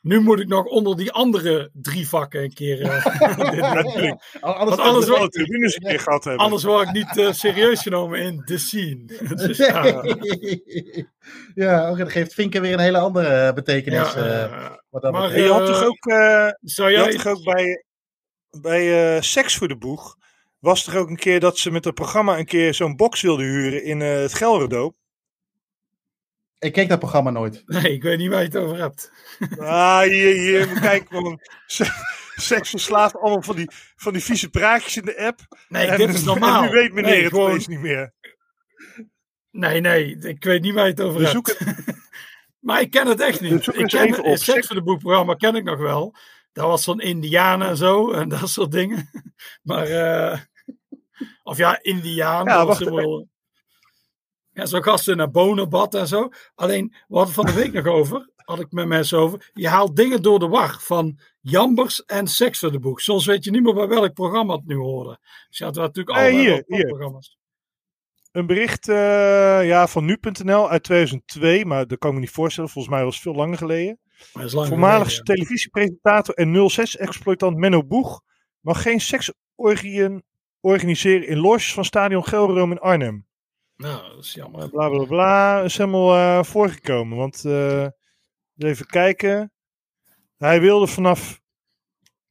[0.00, 2.80] Nu moet ik nog onder die andere drie vakken een keer.
[3.24, 4.22] Uh, Natuurlijk.
[4.40, 6.44] Anders, anders wel tribunes een keer gehad hebben.
[6.44, 9.04] Anders word ik niet uh, serieus genomen in de scene.
[9.46, 9.84] dus, ja,
[11.54, 14.12] ja okay, dat geeft Vinken weer een hele andere betekenis.
[14.12, 16.04] Ja, uh, wat maar je had toch ook,
[16.60, 16.90] zou jij...
[16.90, 17.84] je had toch ook bij,
[18.60, 20.16] bij Seks voor de Boeg.
[20.64, 23.46] Was er ook een keer dat ze met het programma een keer zo'n box wilden
[23.46, 24.96] huren in het Gelredoop?
[26.58, 27.62] Ik keek dat programma nooit.
[27.66, 29.12] Nee, ik weet niet waar je het over hebt.
[29.58, 31.08] Ah, hier, hier, kijk.
[32.36, 35.40] Seks verslaafd allemaal van die, van die vieze praatjes in de app.
[35.68, 36.62] Nee, en, dit is normaal.
[36.62, 37.62] En nu weet meneer nee, het gewoon...
[37.66, 38.12] niet meer.
[39.50, 41.58] Nee, nee, ik weet niet waar je het over hebt.
[42.58, 43.66] maar ik ken het echt niet.
[43.66, 46.14] Ik ken het Seks voor de boekprogramma ken ik nog wel.
[46.52, 49.10] Dat was van Indianen en zo en dat soort dingen.
[49.62, 50.38] Maar, uh,
[51.42, 52.52] of ja, Indianen.
[52.52, 53.28] Ja, wacht, wel...
[54.52, 56.28] Ja, zo gasten naar bonenbad en zo.
[56.54, 59.50] Alleen, we hadden van de week nog over, had ik met mensen over.
[59.52, 63.00] Je haalt dingen door de war van Jambers en Seks voor de Boek.
[63.00, 65.18] Soms weet je niet meer bij welk programma het nu hoorde.
[65.48, 66.86] Dus je had natuurlijk al hier, hier.
[66.86, 67.38] programma's.
[68.32, 68.96] Een bericht uh,
[69.66, 72.70] ja, van nu.nl uit 2002, maar dat kan ik me niet voorstellen.
[72.70, 73.98] Volgens mij was het veel langer geleden.
[74.32, 78.20] Voormalig televisiepresentator en 06-exploitant Menno Boeg
[78.60, 80.24] mag geen seksorgieën
[80.64, 83.26] organiseren in loges van stadion Gelredome in Arnhem.
[83.76, 84.70] Nou, dat is jammer.
[84.70, 85.60] Bla bla bla.
[85.60, 87.18] Is helemaal uh, voorgekomen.
[87.18, 87.86] Want uh,
[88.56, 89.52] even kijken.
[90.36, 91.40] Hij wilde vanaf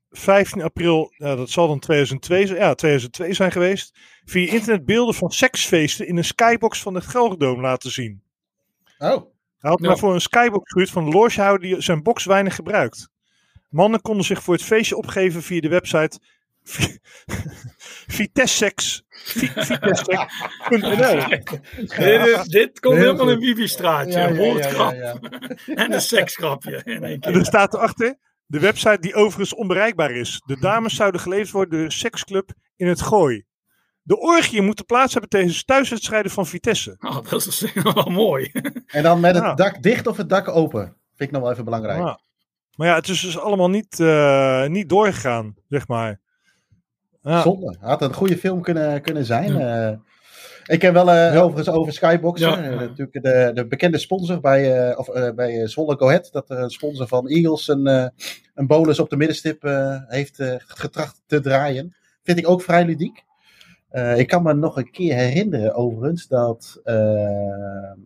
[0.10, 3.98] 15 april, nou, dat zal dan 2002, ja, 2002 zijn geweest.
[4.26, 8.24] Via internet beelden van seksfeesten in een skybox van het Gelderdoom laten zien.
[8.98, 9.32] Oh.
[9.58, 13.10] Hij had maar voor een skybox gehuurd van de logehouder die zijn box weinig gebruikt.
[13.70, 16.20] Mannen konden zich voor het feestje opgeven via de website
[18.14, 19.04] Vitessex.
[19.10, 21.28] Vitessex.nl.
[21.98, 24.12] dit, dit komt helemaal in Wibi-straatje.
[24.12, 24.94] Ja, een woordgrap.
[25.84, 26.82] en een seksgrapje.
[26.84, 27.36] In één keer.
[27.36, 28.18] Er staat erachter.
[28.46, 30.42] De website die overigens onbereikbaar is.
[30.46, 33.44] De dames zouden geleverd worden door de seksclub in het Gooi.
[34.02, 36.96] De orgie moet plaats hebben tegen thuiswedstrijden van Vitesse.
[37.00, 38.52] Oh, dat is wel mooi.
[38.88, 40.84] En dan met het dak dicht of het dak open?
[41.16, 42.18] Vind ik nog wel even belangrijk.
[42.76, 46.22] Maar ja, het is dus allemaal niet, uh, niet doorgegaan, zeg maar.
[47.24, 47.42] Ja.
[47.42, 47.76] Zonde.
[47.80, 49.58] Had een goede film kunnen, kunnen zijn.
[49.58, 49.92] Ja.
[49.92, 49.98] Uh,
[50.66, 52.50] ik ken wel uh, overigens over Skyboxen.
[52.50, 52.72] Ja.
[52.72, 56.30] Uh, natuurlijk de, de bekende sponsor bij, of, bij Zwolle Go Ahead.
[56.32, 57.86] Dat een sponsor van Eagles een,
[58.54, 59.62] een bonus op de middenstip
[60.08, 61.96] heeft getracht te draaien.
[62.24, 63.24] Vind ik ook vrij ludiek.
[64.16, 66.82] ik kan me nog een keer herinneren overigens dat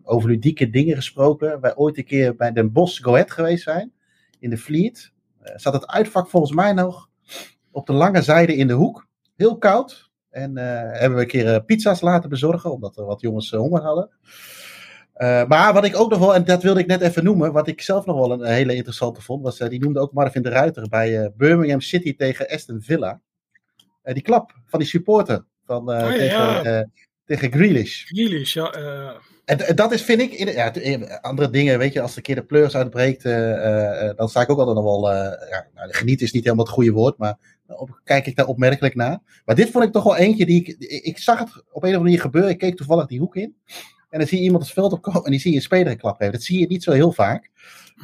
[0.02, 1.60] over ludieke dingen gesproken.
[1.60, 3.92] Wij ooit een keer bij Den Bosch Go Ahead geweest zijn.
[4.38, 5.12] In de Fleet.
[5.56, 7.08] zat het uitvak volgens mij nog
[7.70, 9.07] op de lange zijde in de hoek
[9.38, 10.10] heel koud.
[10.30, 10.62] En uh,
[10.92, 14.10] hebben we een keer uh, pizza's laten bezorgen, omdat er wat jongens uh, honger hadden.
[15.48, 17.80] maar wat ik ook nog wel, en dat wilde ik net even noemen, wat ik
[17.80, 21.32] zelf nog wel een, hele interessante vond, was, die noemde ook Marvin de Ruiter bij
[21.36, 23.20] Birmingham City tegen Aston Villa.
[24.02, 26.86] die klap van die supporter van, oh, tegen, ja.
[27.24, 28.04] tegen Grealish.
[28.04, 28.72] Grealish, ja.
[29.44, 30.72] En, dat is, vind ik, ja,
[31.20, 33.22] andere dingen, weet je, als de keer de pleurs uitbreekt,
[34.16, 36.92] dan sta ik ook altijd nog wel, ja, nou, genieten is niet helemaal het goede
[36.92, 39.42] woord, maar op, kijk ik daar opmerkelijk naar.
[39.44, 40.76] Maar dit vond ik toch wel eentje die ik.
[41.04, 42.50] Ik zag het op een of andere manier gebeuren.
[42.50, 43.56] Ik keek toevallig die hoek in.
[44.10, 45.98] En dan zie je iemand het veld opkomen en die zie je een speler een
[45.98, 46.32] klap geven.
[46.32, 47.50] Dat zie je niet zo heel vaak.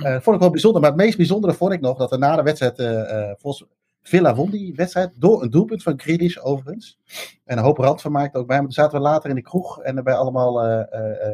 [0.03, 0.81] Dat vond ik wel bijzonder.
[0.81, 2.79] Maar het meest bijzondere vond ik nog dat er na de wedstrijd.
[2.79, 3.71] Uh, volgens
[4.03, 6.99] Villa won die wedstrijd door een doelpunt van Grealish overigens.
[7.45, 8.57] En een hoop randvermaakt ook bij.
[8.57, 10.87] Maar toen zaten we later in de kroeg en bij allemaal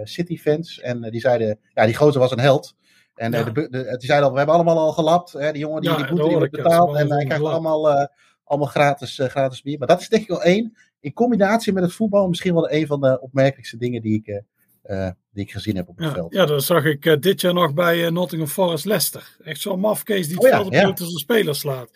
[0.05, 0.81] City-fans.
[0.81, 2.75] En die zeiden, ja, die gozer was een held.
[3.21, 3.43] En ja.
[3.43, 5.33] de, de, die zeiden al, we hebben allemaal al gelapt.
[5.33, 6.97] Hè, die jongen die ja, die boete die betaald.
[6.97, 8.07] En hij krijgt allemaal, uh,
[8.45, 9.79] allemaal gratis, uh, gratis bier.
[9.79, 10.77] Maar dat is denk ik wel één.
[11.01, 14.43] In combinatie met het voetbal misschien wel een van de opmerkelijkste dingen die ik,
[14.85, 16.33] uh, die ik gezien heb op het ja, veld.
[16.33, 19.37] Ja, dat zag ik dit jaar nog bij Nottingham Forest Leicester.
[19.45, 20.97] Echt zo'n mafkees die het oh, veld op ja.
[20.97, 21.91] zijn spelers slaat.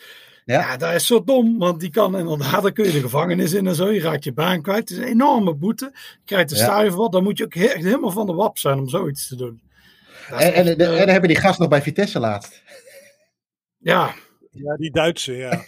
[0.45, 0.61] Ja.
[0.61, 3.66] ja, dat is zo dom, want die kan inderdaad, dan kun je de gevangenis in
[3.66, 3.91] en zo.
[3.91, 4.89] Je raakt je baan kwijt.
[4.89, 5.91] Het is een enorme boete.
[5.93, 6.91] Je krijgt een ja.
[6.91, 7.11] voor.
[7.11, 9.62] Dan moet je ook echt helemaal van de wap zijn om zoiets te doen.
[10.31, 12.62] En, en, en, dan hebben die gast nog bij Vitesse laatst.
[13.79, 14.14] Ja.
[14.51, 15.64] Ja, die Duitse, ja.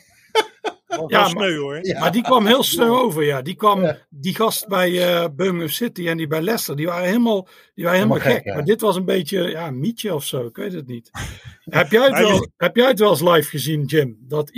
[1.06, 1.78] ja, sneu, hoor.
[1.82, 2.00] Ja.
[2.00, 3.42] Maar die kwam heel sneu over, ja.
[3.42, 3.98] Die, kwam, ja.
[4.10, 7.98] die gast bij uh, Birmingham City en die bij Leicester, die waren helemaal, die waren
[7.98, 8.32] helemaal, helemaal gek.
[8.32, 8.54] gek ja.
[8.54, 11.10] Maar dit was een beetje, ja, een mietje of zo, ik weet het niet.
[11.64, 14.16] heb, jij het wel, heb jij het wel eens live gezien, Jim?
[14.20, 14.50] Dat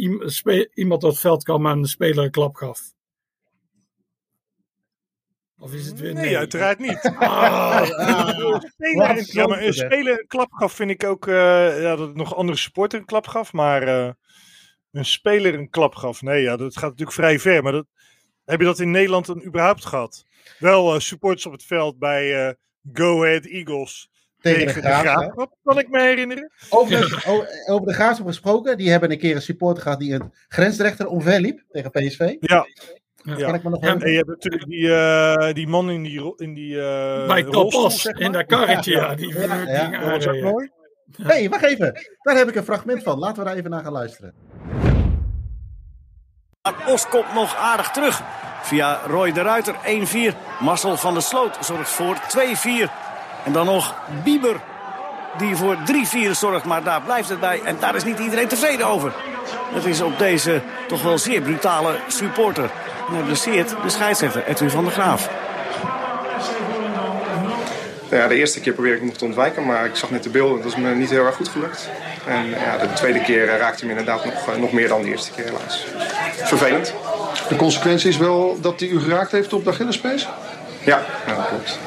[0.74, 2.80] iemand op het veld kwam en de speler een klap gaf?
[5.60, 6.24] Of is het weer nee?
[6.24, 6.98] Nee, uiteraard niet.
[8.72, 12.36] Spelen, ja, maar een speler een klap gaf vind ik ook uh, ja, dat nog
[12.36, 13.52] andere supporter een klap gaf.
[13.52, 14.10] Maar uh,
[14.92, 17.62] een speler een klap gaf, nee, ja, dat gaat natuurlijk vrij ver.
[17.62, 17.86] Maar dat,
[18.44, 20.24] Heb je dat in Nederland dan überhaupt gehad?
[20.58, 22.52] Wel uh, supporters op het veld bij uh,
[22.92, 25.56] Go Ahead Eagles tegen, tegen de, Graafschap.
[25.62, 26.52] kan ik me herinneren.
[26.70, 27.24] Over,
[27.66, 31.64] over de Graafschap gesproken, die hebben een keer een supporter gehad die een grensrechter omverliep
[31.68, 32.36] tegen PSV.
[32.40, 32.66] Ja.
[33.22, 33.34] Ja.
[33.36, 36.32] Kan ik me nog ja, en je hebt natuurlijk die, uh, die man in die,
[36.36, 38.90] in die uh, Bij Topos, zeg in dat karretje.
[38.90, 40.10] Ja, die ja, ja, ja.
[40.10, 40.70] was ook mooi.
[41.16, 41.92] Hé, hey, wacht even.
[42.22, 43.18] Daar heb ik een fragment van.
[43.18, 44.34] Laten we daar even naar gaan luisteren.
[46.86, 48.22] Os komt nog aardig terug.
[48.62, 50.60] Via Roy de Ruiter 1-4.
[50.60, 52.90] Marcel van der Sloot zorgt voor 2-4.
[53.44, 53.94] En dan nog
[54.24, 54.60] Bieber
[55.38, 55.76] die voor
[56.26, 56.64] 3-4 zorgt.
[56.64, 57.60] Maar daar blijft het bij.
[57.64, 59.12] En daar is niet iedereen tevreden over.
[59.72, 62.70] Het is op deze toch wel zeer brutale supporter.
[63.08, 65.30] En hij blesseert de scheidsrechter Edwin van der Graaf.
[68.10, 70.62] Ja, de eerste keer probeerde ik nog te ontwijken, maar ik zag net de beelden.
[70.62, 71.88] Dat is me niet heel erg goed gelukt.
[72.26, 75.30] En ja, de tweede keer raakte hij me inderdaad nog, nog meer dan de eerste
[75.30, 75.86] keer helaas.
[76.32, 76.94] Vervelend.
[77.48, 80.28] De consequentie is wel dat hij u geraakt heeft op de Achillespees?
[80.84, 81.78] Ja, ja dat klopt.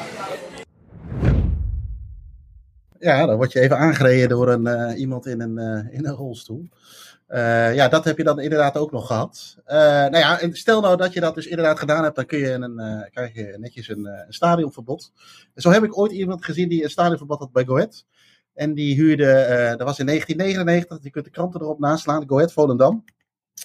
[3.02, 6.14] Ja, dan word je even aangereden door een, uh, iemand in een, uh, in een
[6.14, 6.68] rolstoel.
[7.28, 9.56] Uh, ja, dat heb je dan inderdaad ook nog gehad.
[9.66, 12.50] nou ja, en stel nou dat je dat dus inderdaad gedaan hebt, dan kun je
[12.50, 15.12] een, krijg je netjes een, een stadionverbod.
[15.54, 18.06] En zo heb ik ooit iemand gezien die een stadionverbod had bij Goed.
[18.54, 19.34] En die huurde,
[19.76, 23.04] dat was in 1999, je kunt de kranten erop naslaan, Goed Volendam.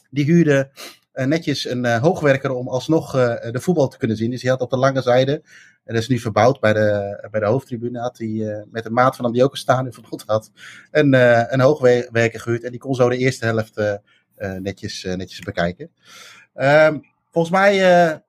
[0.10, 0.70] Die huurde
[1.14, 3.12] netjes een hoogwerker om alsnog
[3.52, 4.32] de voetbal te kunnen zien.
[4.32, 5.42] Dus die had op de lange zijde
[5.88, 8.00] en dat is nu verbouwd bij de, bij de hoofdtribune.
[8.00, 10.52] Had hij uh, met een maat van hem die ook een stadion verbod had.
[10.92, 12.64] Een, uh, een hoogwerker gehuurd.
[12.64, 13.94] En die kon zo de eerste helft uh,
[14.36, 15.92] netjes, netjes bekijken.
[16.56, 18.22] Um, volgens mij.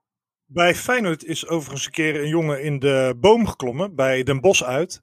[0.50, 3.94] Bij Feyenoord is overigens een keer een jongen in de boom geklommen.
[3.94, 5.00] Bij Den Bosch uit.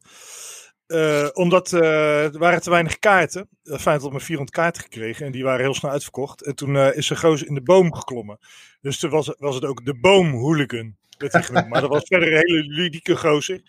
[1.34, 3.50] omdat er waren te weinig kaarten.
[3.64, 5.26] Feyenoord had maar 400 kaarten gekregen.
[5.26, 6.44] En die waren heel snel uitverkocht.
[6.44, 8.38] En toen is er gozer in de boom geklommen.
[8.82, 10.00] Dus toen was, was het ook de
[11.70, 13.62] maar dat was verder een hele ludieke gozer.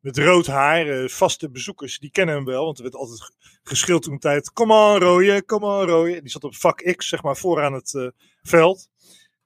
[0.00, 2.64] Met rood haar, uh, vaste bezoekers, die kennen hem wel.
[2.64, 3.32] Want er werd altijd
[3.62, 4.52] geschild toen tijd.
[4.52, 6.20] Kom on, rooien, kom on, rooien.
[6.20, 8.08] Die zat op vak X, zeg maar, vooraan het uh,
[8.42, 8.88] veld.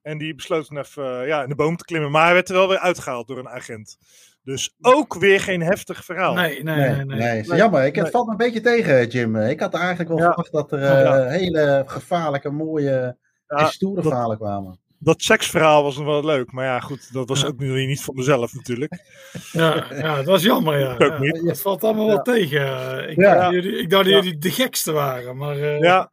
[0.02, 2.10] En die besloot even uh, ja, in de boom te klimmen.
[2.10, 3.98] Maar hij werd er wel weer uitgehaald door een agent.
[4.42, 6.34] Dus ook weer geen heftig verhaal.
[6.34, 6.90] Nee, nee, nee.
[6.90, 7.42] nee, nee.
[7.46, 7.56] nee.
[7.56, 9.36] Jammer, ik, het valt me een beetje tegen, Jim.
[9.36, 11.26] Ik had eigenlijk wel verwacht dat er ja.
[11.26, 16.52] hele gevaarlijke, mooie ja, en stoere verhalen kwamen dat seksverhaal was nog wel leuk.
[16.52, 19.02] Maar ja, goed, dat was ook nu niet voor mezelf natuurlijk.
[19.52, 20.78] Ja, ja dat was jammer.
[20.78, 20.98] Ja.
[21.06, 21.42] Ook niet.
[21.46, 23.10] Het valt allemaal wel tegen.
[23.10, 25.36] Ik, dacht jullie, ik dacht dat jullie de gekste waren.
[25.36, 26.10] Maar uh, ja.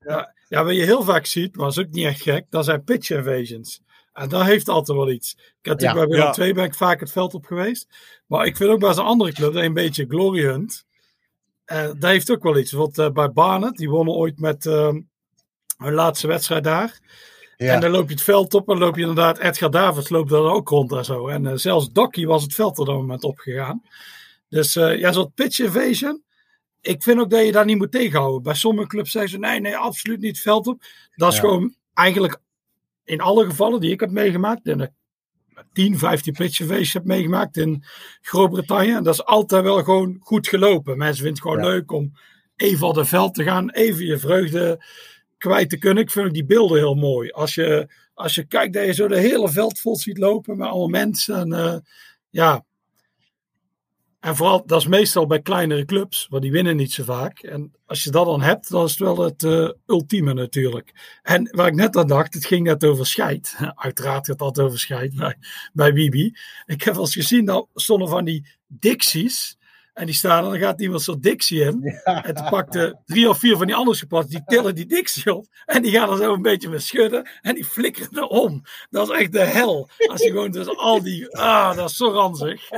[0.00, 0.34] Ja.
[0.48, 3.10] ja, wat je heel vaak ziet, maar is ook niet echt gek, dat zijn pitch
[3.10, 3.80] invasions.
[4.12, 5.32] En dat heeft altijd wel iets.
[5.32, 7.88] Ik heb natuurlijk bij Willem II ben ik vaak het veld op geweest.
[8.26, 10.84] Maar ik vind ook bij zijn andere club een beetje glory hunt.
[11.66, 12.72] Uh, dat heeft ook wel iets.
[12.72, 17.00] Want uh, bij Barnet, die wonnen ooit met hun laatste wedstrijd daar.
[17.56, 20.38] En dan loop je het veld op en loop je inderdaad, Edgar Davids loopt er
[20.38, 21.28] ook rond en zo.
[21.28, 23.82] En uh, zelfs Dokkie was het veld op dat moment opgegaan.
[24.48, 26.22] Dus uh, ja, zo'n pitch invasion.
[26.80, 28.42] Ik vind ook dat je daar niet moet tegenhouden.
[28.42, 30.82] Bij sommige clubs zeggen ze nee, nee, absoluut niet het veld op.
[31.14, 32.40] Dat is gewoon eigenlijk
[33.04, 34.66] in alle gevallen die ik heb meegemaakt.
[34.66, 34.92] In de
[35.72, 37.84] 10, 15 pitch invasions heb meegemaakt in
[38.20, 38.92] Groot-Brittannië.
[38.92, 40.98] En dat is altijd wel gewoon goed gelopen.
[40.98, 42.12] Mensen vinden het gewoon leuk om
[42.56, 43.70] even op het veld te gaan.
[43.70, 44.84] Even je vreugde
[45.38, 46.02] kwijt te kunnen.
[46.02, 47.30] Ik vind die beelden heel mooi.
[47.30, 50.68] Als je, als je kijkt dat je zo de hele veld vol ziet lopen met
[50.68, 51.36] allemaal mensen.
[51.36, 51.76] En, uh,
[52.30, 52.64] ja.
[54.20, 57.38] En vooral, dat is meestal bij kleinere clubs, want die winnen niet zo vaak.
[57.38, 61.18] En als je dat dan hebt, dan is het wel het uh, ultieme natuurlijk.
[61.22, 63.56] En waar ik net aan dacht, het ging net over scheid.
[63.74, 65.36] Uiteraard gaat altijd over scheid bij,
[65.72, 66.36] bij Bibi.
[66.66, 69.56] Ik heb wel eens gezien, dat stonden van die Dixies
[69.96, 72.00] en die staan en dan gaat iemand zo Dixie in.
[72.04, 75.46] En toen pakte drie of vier van die andere supporters, die tillen die Dixie op.
[75.66, 77.28] En die gaan er zo een beetje mee schudden.
[77.42, 78.62] En die flikkeren erom.
[78.90, 79.88] Dat is echt de hel.
[80.06, 82.70] Als je gewoon dus al die, ah, dat is zo ranzig.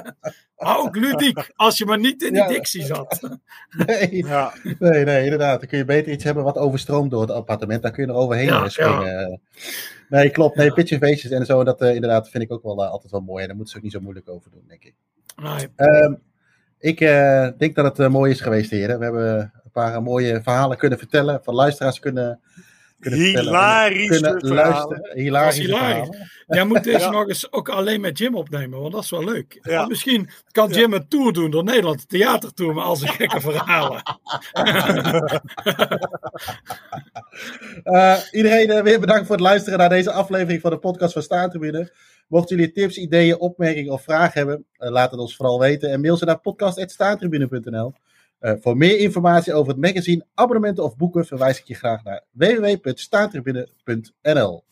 [0.56, 2.48] Maar ook ludiek, als je maar niet in die ja.
[2.48, 3.20] Dixie zat.
[3.86, 4.54] Nee, ja.
[4.78, 5.60] nee, nee, inderdaad.
[5.60, 7.82] Dan kun je beter iets hebben wat overstroomt door het appartement.
[7.82, 9.40] Daar kun je er overheen ja, springen.
[10.08, 10.56] Nee, klopt.
[10.56, 11.64] Nee, pitch feestjes en zo.
[11.64, 13.42] Dat uh, inderdaad vind ik ook wel uh, altijd wel mooi.
[13.42, 14.94] En daar moeten ze ook niet zo moeilijk over doen, denk ik.
[15.36, 15.68] Nee.
[15.76, 16.26] Um,
[16.78, 18.98] ik uh, denk dat het uh, mooi is geweest, heren.
[18.98, 21.40] We hebben een paar mooie verhalen kunnen vertellen.
[21.42, 22.40] Van luisteraars kunnen,
[23.01, 25.11] kunnen Hilarisch kunnen luisteren.
[25.14, 26.09] Hilarisch.
[26.46, 29.59] Jij moet deze nog eens ook alleen met Jim opnemen, want dat is wel leuk.
[29.62, 29.86] Ja.
[29.86, 34.03] Misschien kan Jim een tour doen door Nederland, een theatertour met al zijn gekke verhalen.
[37.84, 41.92] uh, iedereen weer bedankt voor het luisteren naar deze aflevering van de podcast van Staantribune.
[42.28, 45.90] Mochten jullie tips, ideeën, opmerkingen of vragen hebben, uh, laat het ons vooral weten.
[45.90, 47.94] En mail ze naar podcast.staantribune.nl.
[48.41, 52.24] Uh, voor meer informatie over het magazine, abonnementen of boeken verwijs ik je graag naar
[52.30, 54.64] www.staantribune.nl.